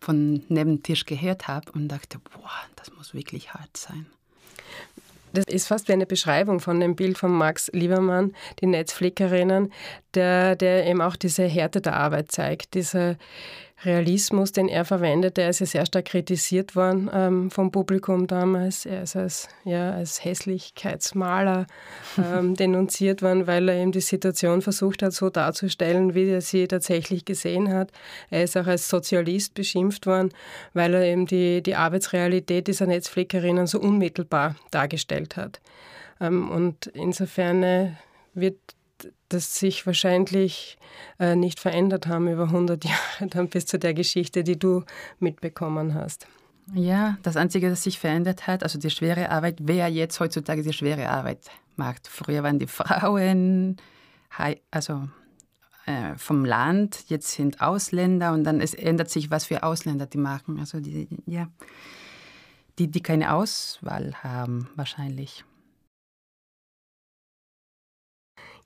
von 0.00 0.42
neben 0.48 0.82
Tisch 0.82 1.04
gehört 1.04 1.48
habe 1.48 1.72
und 1.72 1.88
dachte, 1.88 2.18
boah, 2.18 2.50
das 2.76 2.92
muss 2.92 3.14
wirklich 3.14 3.54
hart 3.54 3.76
sein. 3.76 4.06
Das 5.32 5.44
ist 5.46 5.66
fast 5.66 5.88
wie 5.88 5.92
eine 5.92 6.06
Beschreibung 6.06 6.60
von 6.60 6.80
dem 6.80 6.96
Bild 6.96 7.18
von 7.18 7.30
Max 7.30 7.70
Liebermann, 7.72 8.34
die 8.60 8.66
Netzflickerinnen, 8.66 9.72
der, 10.14 10.56
der 10.56 10.86
eben 10.86 11.02
auch 11.02 11.16
diese 11.16 11.44
Härte 11.44 11.80
der 11.80 11.96
Arbeit 11.96 12.32
zeigt, 12.32 12.74
diese 12.74 13.18
Realismus, 13.84 14.52
den 14.52 14.68
er 14.68 14.86
verwendet, 14.86 15.36
der 15.36 15.50
ist 15.50 15.60
ja 15.60 15.66
sehr 15.66 15.86
stark 15.86 16.06
kritisiert 16.06 16.74
worden 16.76 17.10
ähm, 17.12 17.50
vom 17.50 17.70
Publikum 17.70 18.26
damals. 18.26 18.86
Er 18.86 19.02
ist 19.02 19.16
als, 19.16 19.48
ja, 19.64 19.92
als 19.92 20.24
Hässlichkeitsmaler 20.24 21.66
ähm, 22.18 22.54
denunziert 22.54 23.20
worden, 23.20 23.46
weil 23.46 23.68
er 23.68 23.76
eben 23.76 23.92
die 23.92 24.00
Situation 24.00 24.62
versucht 24.62 25.02
hat, 25.02 25.12
so 25.12 25.28
darzustellen, 25.28 26.14
wie 26.14 26.28
er 26.28 26.40
sie 26.40 26.66
tatsächlich 26.66 27.26
gesehen 27.26 27.70
hat. 27.70 27.92
Er 28.30 28.44
ist 28.44 28.56
auch 28.56 28.66
als 28.66 28.88
Sozialist 28.88 29.52
beschimpft 29.52 30.06
worden, 30.06 30.30
weil 30.72 30.94
er 30.94 31.02
eben 31.02 31.26
die, 31.26 31.62
die 31.62 31.74
Arbeitsrealität 31.74 32.68
dieser 32.68 32.86
Netzflickerinnen 32.86 33.66
so 33.66 33.78
unmittelbar 33.78 34.56
dargestellt 34.70 35.36
hat. 35.36 35.60
Ähm, 36.18 36.50
und 36.50 36.86
insofern 36.86 37.62
äh, 37.62 37.90
wird 38.32 38.56
das 39.28 39.58
sich 39.58 39.86
wahrscheinlich 39.86 40.78
äh, 41.18 41.36
nicht 41.36 41.60
verändert 41.60 42.06
haben 42.06 42.28
über 42.28 42.44
100 42.44 42.84
Jahre, 42.84 43.28
dann 43.28 43.48
bis 43.48 43.66
zu 43.66 43.78
der 43.78 43.94
Geschichte, 43.94 44.44
die 44.44 44.58
du 44.58 44.84
mitbekommen 45.18 45.94
hast. 45.94 46.26
Ja, 46.74 47.16
das 47.22 47.36
Einzige, 47.36 47.70
das 47.70 47.84
sich 47.84 47.98
verändert 47.98 48.46
hat, 48.46 48.64
also 48.64 48.78
die 48.78 48.90
schwere 48.90 49.30
Arbeit, 49.30 49.58
wer 49.62 49.88
jetzt 49.88 50.18
heutzutage 50.18 50.62
die 50.62 50.72
schwere 50.72 51.08
Arbeit 51.08 51.38
macht. 51.76 52.08
Früher 52.08 52.42
waren 52.42 52.58
die 52.58 52.66
Frauen, 52.66 53.76
also 54.70 55.08
äh, 55.86 56.16
vom 56.16 56.44
Land, 56.44 57.04
jetzt 57.08 57.30
sind 57.30 57.60
Ausländer 57.60 58.32
und 58.32 58.42
dann 58.42 58.60
es 58.60 58.74
ändert 58.74 59.10
sich, 59.10 59.30
was 59.30 59.44
für 59.44 59.62
Ausländer 59.62 60.06
die 60.06 60.18
machen. 60.18 60.58
Also 60.58 60.80
die, 60.80 61.06
ja, 61.26 61.48
die, 62.78 62.88
die 62.88 63.00
keine 63.00 63.32
Auswahl 63.32 64.14
haben 64.22 64.68
wahrscheinlich. 64.74 65.44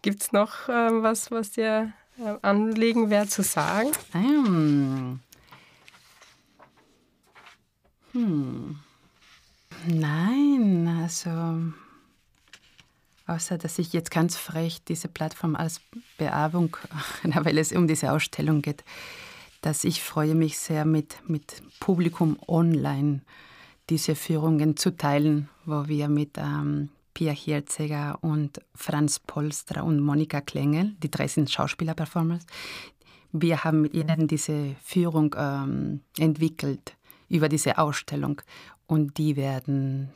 Gibt 0.02 0.22
es 0.22 0.32
noch 0.32 0.68
äh, 0.68 1.02
was, 1.02 1.30
was 1.30 1.52
dir 1.52 1.92
äh, 2.18 2.36
anliegen 2.42 3.10
wäre 3.10 3.26
zu 3.26 3.42
sagen? 3.42 3.90
Hm. 4.12 5.20
Hm. 8.12 8.78
Nein, 9.86 11.00
also 11.02 11.72
außer 13.26 13.58
dass 13.58 13.78
ich 13.78 13.92
jetzt 13.92 14.10
ganz 14.10 14.36
frech 14.36 14.82
diese 14.84 15.08
Plattform 15.08 15.54
als 15.54 15.80
Bewerbung, 16.18 16.76
weil 17.22 17.58
es 17.58 17.72
um 17.72 17.86
diese 17.86 18.12
Ausstellung 18.12 18.62
geht, 18.62 18.84
dass 19.62 19.84
ich 19.84 20.02
freue 20.02 20.34
mich 20.34 20.58
sehr 20.58 20.84
mit, 20.84 21.16
mit 21.28 21.62
Publikum 21.78 22.38
online 22.48 23.20
diese 23.88 24.14
Führungen 24.14 24.76
zu 24.76 24.96
teilen, 24.96 25.48
wo 25.64 25.86
wir 25.88 26.08
mit 26.08 26.38
ähm, 26.38 26.88
Pia 27.20 27.32
Hirzeger 27.32 28.18
und 28.22 28.62
Franz 28.74 29.18
Polstra 29.18 29.82
und 29.82 30.00
Monika 30.00 30.40
Klengel, 30.40 30.94
die 31.02 31.10
drei 31.10 31.28
sind 31.28 31.50
Schauspieler-Performers. 31.50 32.46
Wir 33.30 33.62
haben 33.62 33.82
mit 33.82 33.92
ihnen 33.92 34.26
diese 34.26 34.74
Führung 34.82 35.36
ähm, 35.36 36.00
entwickelt 36.16 36.96
über 37.28 37.50
diese 37.50 37.76
Ausstellung 37.76 38.40
und 38.86 39.18
die 39.18 39.36
werden 39.36 40.08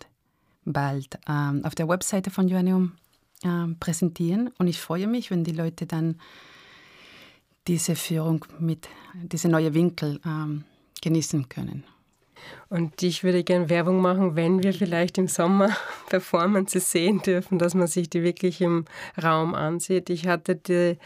bald 0.64 1.18
ähm, 1.28 1.62
auf 1.66 1.74
der 1.74 1.90
Webseite 1.90 2.30
von 2.30 2.48
Joanneum 2.48 2.92
ähm, 3.42 3.76
präsentieren 3.78 4.48
und 4.56 4.66
ich 4.66 4.80
freue 4.80 5.06
mich, 5.06 5.30
wenn 5.30 5.44
die 5.44 5.52
Leute 5.52 5.84
dann 5.84 6.18
diese 7.68 7.96
Führung 7.96 8.46
mit 8.58 8.88
diese 9.12 9.50
neue 9.50 9.74
Winkel 9.74 10.22
ähm, 10.24 10.64
genießen 11.02 11.50
können. 11.50 11.84
Und 12.74 13.00
ich 13.04 13.22
würde 13.22 13.44
gerne 13.44 13.68
Werbung 13.68 14.02
machen, 14.02 14.34
wenn 14.34 14.64
wir 14.64 14.74
vielleicht 14.74 15.16
im 15.16 15.28
Sommer 15.28 15.68
Performances 16.08 16.90
sehen 16.90 17.22
dürfen, 17.22 17.56
dass 17.60 17.72
man 17.72 17.86
sich 17.86 18.10
die 18.10 18.24
wirklich 18.24 18.60
im 18.60 18.84
Raum 19.22 19.54
ansieht. 19.54 20.10
Ich 20.10 20.26
hatte 20.26 20.56
die, 20.56 20.98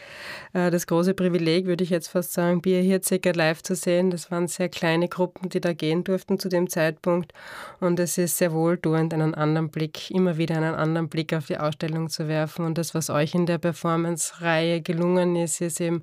äh, 0.55 0.71
das 0.71 0.87
große 0.87 1.13
Privileg, 1.13 1.67
würde 1.67 1.85
ich 1.85 1.91
jetzt 1.91 2.09
fast 2.09 2.33
sagen, 2.33 2.63
Bier 2.63 2.81
Hirziger 2.81 3.35
live 3.35 3.63
zu 3.63 3.75
sehen. 3.75 4.11
Das 4.11 4.31
waren 4.31 4.49
sehr 4.49 4.71
kleine 4.71 5.09
Gruppen, 5.09 5.51
die 5.51 5.61
da 5.61 5.75
gehen 5.75 6.05
durften 6.05 6.39
zu 6.39 6.49
dem 6.49 6.71
Zeitpunkt. 6.71 7.35
Und 7.81 8.01
es 8.01 8.17
ist 8.17 8.39
sehr 8.39 8.55
wohltuend, 8.55 9.13
einen 9.13 9.35
anderen 9.35 9.69
Blick, 9.69 10.11
immer 10.11 10.39
wieder 10.39 10.57
einen 10.57 10.75
anderen 10.75 11.11
Blick 11.11 11.35
auf 11.35 11.49
die 11.49 11.59
Ausstellung 11.59 12.09
zu 12.09 12.29
werfen. 12.29 12.65
Und 12.65 12.79
das, 12.79 12.95
was 12.95 13.11
euch 13.11 13.35
in 13.35 13.45
der 13.45 13.59
Performance-Reihe 13.59 14.81
gelungen 14.81 15.37
ist, 15.37 15.61
ist 15.61 15.83
eben 15.83 16.03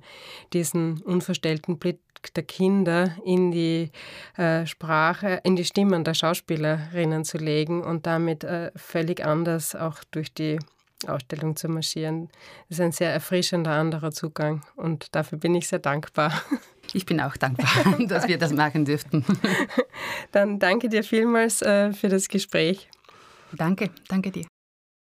diesen 0.52 1.02
unverstellten 1.02 1.76
Blick 1.78 1.98
der 2.34 2.42
Kinder 2.42 3.16
in 3.24 3.50
die 3.50 3.90
äh, 4.36 4.66
Sprache, 4.66 5.40
in 5.56 5.62
die 5.62 5.64
Stimmen 5.64 6.04
der 6.04 6.12
Schauspielerinnen 6.12 7.24
zu 7.24 7.38
legen 7.38 7.82
und 7.82 8.04
damit 8.04 8.44
äh, 8.44 8.70
völlig 8.76 9.24
anders 9.24 9.74
auch 9.74 10.04
durch 10.10 10.34
die 10.34 10.58
Ausstellung 11.06 11.56
zu 11.56 11.68
marschieren. 11.68 12.28
Das 12.68 12.78
ist 12.78 12.84
ein 12.84 12.92
sehr 12.92 13.10
erfrischender 13.10 13.70
anderer 13.70 14.12
Zugang 14.12 14.60
und 14.76 15.14
dafür 15.14 15.38
bin 15.38 15.54
ich 15.54 15.66
sehr 15.68 15.78
dankbar. 15.78 16.32
Ich 16.92 17.04
bin 17.04 17.20
auch 17.20 17.36
dankbar, 17.36 17.96
dass 18.06 18.28
wir 18.28 18.38
das 18.38 18.52
machen 18.52 18.84
dürften. 18.84 19.24
Dann 20.30 20.60
danke 20.60 20.88
dir 20.88 21.02
vielmals 21.02 21.60
äh, 21.60 21.92
für 21.92 22.08
das 22.08 22.28
Gespräch. 22.28 22.88
Danke, 23.50 23.90
danke 24.06 24.30
dir. 24.30 24.46